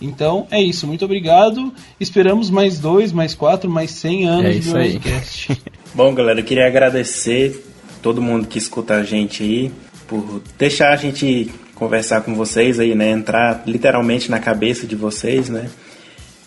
[0.00, 1.72] Então é isso, muito obrigado.
[1.98, 5.62] Esperamos mais dois, mais quatro, mais cem anos É de podcast.
[5.94, 7.64] Bom, galera, eu queria agradecer
[8.00, 9.72] todo mundo que escuta a gente aí
[10.06, 13.10] por deixar a gente conversar com vocês aí, né?
[13.10, 15.70] Entrar literalmente na cabeça de vocês, né?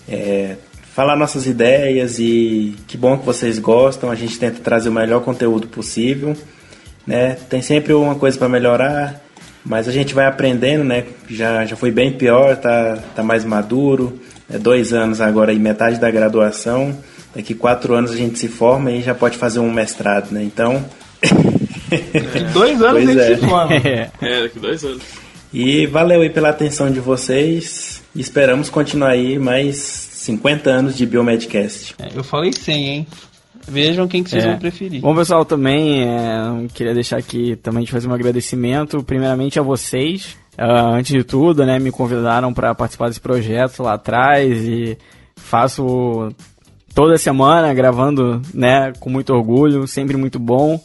[0.07, 0.57] É,
[0.93, 4.11] falar nossas ideias e que bom que vocês gostam.
[4.11, 6.35] A gente tenta trazer o melhor conteúdo possível,
[7.05, 7.35] né?
[7.49, 9.22] Tem sempre uma coisa para melhorar,
[9.65, 11.05] mas a gente vai aprendendo, né?
[11.29, 14.19] Já, já foi bem pior, tá, tá mais maduro.
[14.49, 16.97] É dois anos agora e metade da graduação.
[17.35, 20.43] Daqui quatro anos a gente se forma e já pode fazer um mestrado, né?
[20.43, 20.85] Então.
[22.53, 23.35] dois anos Pois a gente é.
[23.35, 23.73] se forma.
[23.83, 24.09] É.
[24.21, 25.01] É, daqui dois anos.
[25.53, 28.01] E valeu aí pela atenção de vocês.
[28.15, 31.95] E esperamos continuar aí mais 50 anos de Biomedcast.
[31.99, 33.07] É, Eu falei 100, hein?
[33.67, 34.49] Vejam quem que vocês É.
[34.49, 35.01] vão preferir.
[35.01, 40.35] Bom, pessoal, também é, queria deixar aqui também de fazer um agradecimento, primeiramente a vocês.
[40.57, 44.97] Ah, antes de tudo, né, me convidaram para participar desse projeto lá atrás e
[45.35, 46.29] faço
[46.93, 50.79] toda semana gravando, né, com muito orgulho, sempre muito bom.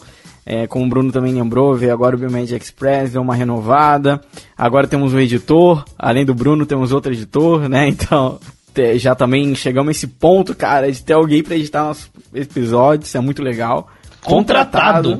[0.47, 4.19] É, como o Bruno também lembrou, veio agora o Biomed Express, deu uma renovada.
[4.57, 7.87] Agora temos um editor, além do Bruno temos outro editor, né?
[7.93, 8.39] Então
[8.73, 13.09] te- já também chegamos a esse ponto, cara, de ter alguém para editar nossos episódios,
[13.09, 13.89] isso é muito legal.
[14.23, 15.19] Contratado.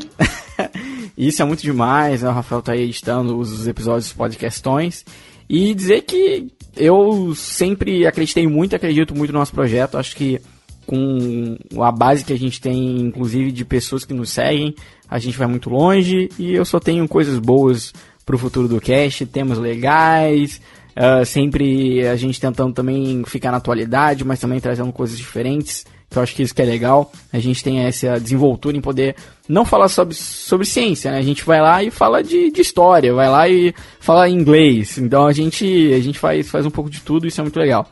[1.17, 2.29] isso é muito demais, né?
[2.29, 5.05] O Rafael tá aí editando os episódios podcastões.
[5.49, 9.97] E dizer que eu sempre acreditei muito, acredito muito no nosso projeto.
[9.97, 10.41] Acho que
[10.87, 14.75] com a base que a gente tem, inclusive de pessoas que nos seguem,
[15.09, 17.93] a gente vai muito longe e eu só tenho coisas boas
[18.25, 20.61] pro futuro do cast, temas legais,
[21.01, 26.21] ah, sempre a gente tentando também ficar na atualidade, mas também trazendo coisas diferentes, eu
[26.21, 27.13] acho que isso que é legal.
[27.33, 29.15] A gente tem essa desenvoltura em poder
[29.49, 31.19] não falar sobre, sobre ciência, né?
[31.19, 34.99] A gente vai lá e fala de, de história, vai lá e fala inglês.
[34.99, 37.89] Então a gente, a gente faz, faz um pouco de tudo, isso é muito legal.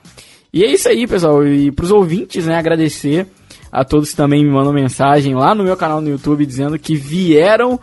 [0.52, 1.46] E é isso aí, pessoal.
[1.46, 3.28] E pros ouvintes, né, agradecer
[3.70, 6.96] a todos que também me mandam mensagem lá no meu canal no YouTube dizendo que
[6.96, 7.78] vieram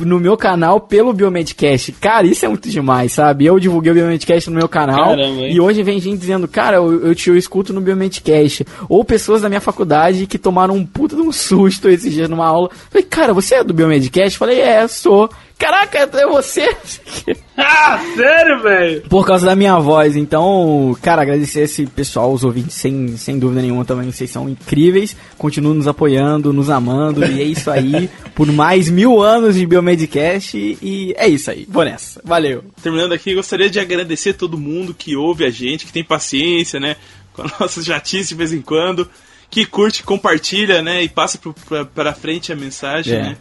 [0.00, 1.92] no meu canal pelo Biomedcast.
[1.92, 3.46] Cara, isso é muito demais, sabe?
[3.46, 7.06] Eu divulguei o Biomedcast no meu canal Caramba, e hoje vem gente dizendo, cara, eu,
[7.06, 8.66] eu te eu escuto no Biomedcast.
[8.88, 12.46] Ou pessoas da minha faculdade que tomaram um puta de um susto esses dias numa
[12.46, 12.70] aula.
[12.90, 14.38] Falei, cara, você é do Biomedcast?
[14.38, 15.28] Falei, é, sou.
[15.62, 16.76] Caraca, é você?
[17.54, 19.02] Ah, sério, velho?
[19.02, 20.16] Por causa da minha voz.
[20.16, 24.10] Então, cara, agradecer esse pessoal, os ouvintes, sem, sem dúvida nenhuma também.
[24.10, 25.14] Vocês são incríveis.
[25.36, 27.22] Continuam nos apoiando, nos amando.
[27.24, 28.08] E é isso aí.
[28.34, 30.56] por mais mil anos de Biomedcast.
[30.56, 31.66] E, e é isso aí.
[31.68, 32.22] Vou nessa.
[32.24, 32.64] Valeu.
[32.82, 36.96] Terminando aqui, gostaria de agradecer todo mundo que ouve a gente, que tem paciência, né?
[37.34, 39.08] Com a nossa jatice de vez em quando.
[39.50, 41.02] Que curte, compartilha, né?
[41.02, 43.22] E passa pro, pra, pra frente a mensagem, É.
[43.22, 43.36] né?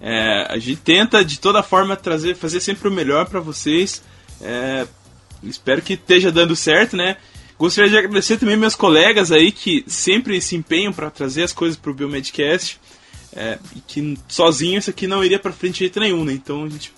[0.00, 4.02] É, a gente tenta de toda forma trazer, fazer sempre o melhor para vocês.
[4.40, 4.86] É,
[5.42, 7.16] espero que esteja dando certo, né?
[7.58, 11.76] Gostaria de agradecer também meus colegas aí que sempre se empenham para trazer as coisas
[11.76, 12.80] pro Biomedcast.
[13.32, 16.32] É, e que sozinho isso aqui não iria para frente de jeito nenhum, né?
[16.32, 16.92] Então a gente,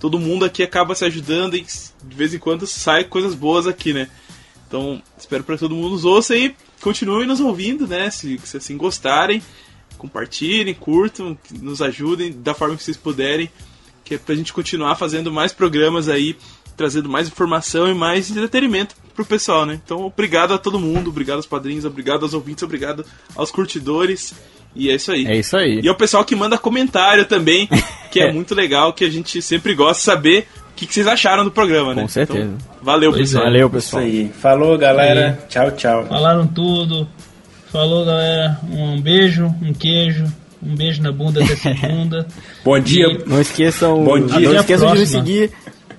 [0.00, 3.92] todo mundo aqui acaba se ajudando e de vez em quando sai coisas boas aqui,
[3.92, 4.08] né?
[4.66, 8.10] Então espero para todo mundo nos ouça e continuem nos ouvindo, né?
[8.10, 9.42] Se, se assim gostarem
[9.98, 13.50] compartilhem, curtam, nos ajudem da forma que vocês puderem,
[14.04, 16.36] que é pra gente continuar fazendo mais programas aí,
[16.76, 19.78] trazendo mais informação e mais entretenimento pro pessoal, né?
[19.84, 23.04] Então, obrigado a todo mundo, obrigado aos padrinhos, obrigado aos ouvintes, obrigado
[23.34, 24.32] aos curtidores.
[24.76, 25.26] E é isso aí.
[25.26, 25.80] É isso aí.
[25.82, 27.68] E ao pessoal que manda comentário também,
[28.12, 31.08] que é muito legal, que a gente sempre gosta de saber o que, que vocês
[31.08, 32.02] acharam do programa, né?
[32.02, 32.38] Com certeza.
[32.38, 33.44] Então, valeu, Pois pessoal.
[33.44, 34.02] Valeu, Isso pessoal.
[34.04, 34.30] aí.
[34.40, 35.44] Falou, galera.
[35.48, 36.06] Tchau, tchau.
[36.06, 37.08] Falaram tudo.
[37.70, 38.58] Falou, galera.
[38.70, 40.24] Um beijo, um queijo.
[40.62, 42.26] Um beijo na bunda dessa bunda.
[42.64, 43.06] Bom dia.
[43.06, 44.40] E- Não esqueçam, Bom dia.
[44.40, 45.24] não Até a esqueçam de nos próxima.
[45.24, 45.50] seguir.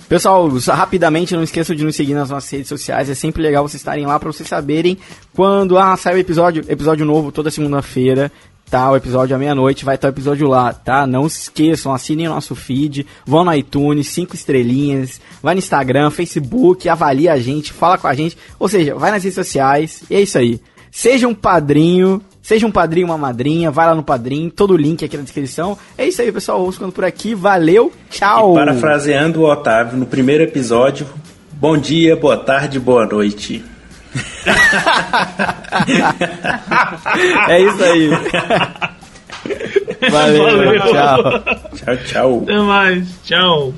[0.10, 3.10] Pessoal, rapidamente, não esqueçam de nos seguir nas nossas redes sociais.
[3.10, 4.98] É sempre legal vocês estarem lá para vocês saberem
[5.36, 8.32] quando ah, sai o episódio, episódio novo toda segunda-feira.
[8.72, 11.08] Tá, o episódio à meia-noite, vai estar o episódio lá, tá?
[11.08, 16.12] Não se esqueçam, assinem o nosso feed, vão no iTunes, cinco estrelinhas, vai no Instagram,
[16.12, 20.14] Facebook, avalia a gente, fala com a gente, ou seja, vai nas redes sociais, e
[20.14, 20.62] é isso aí.
[20.92, 25.04] Seja um padrinho, seja um padrinho, uma madrinha, vai lá no padrinho, todo o link
[25.06, 25.78] aqui na descrição.
[25.98, 28.54] É isso aí, pessoal, vamos ficando por aqui, valeu, tchau!
[28.54, 31.08] E parafraseando o Otávio no primeiro episódio,
[31.54, 33.64] bom dia, boa tarde, boa noite.
[37.48, 38.10] É isso aí.
[40.10, 40.82] Valeu, Valeu.
[40.82, 41.24] tchau.
[41.76, 42.40] Tchau, tchau.
[42.44, 43.08] Até mais.
[43.24, 43.74] Tchau.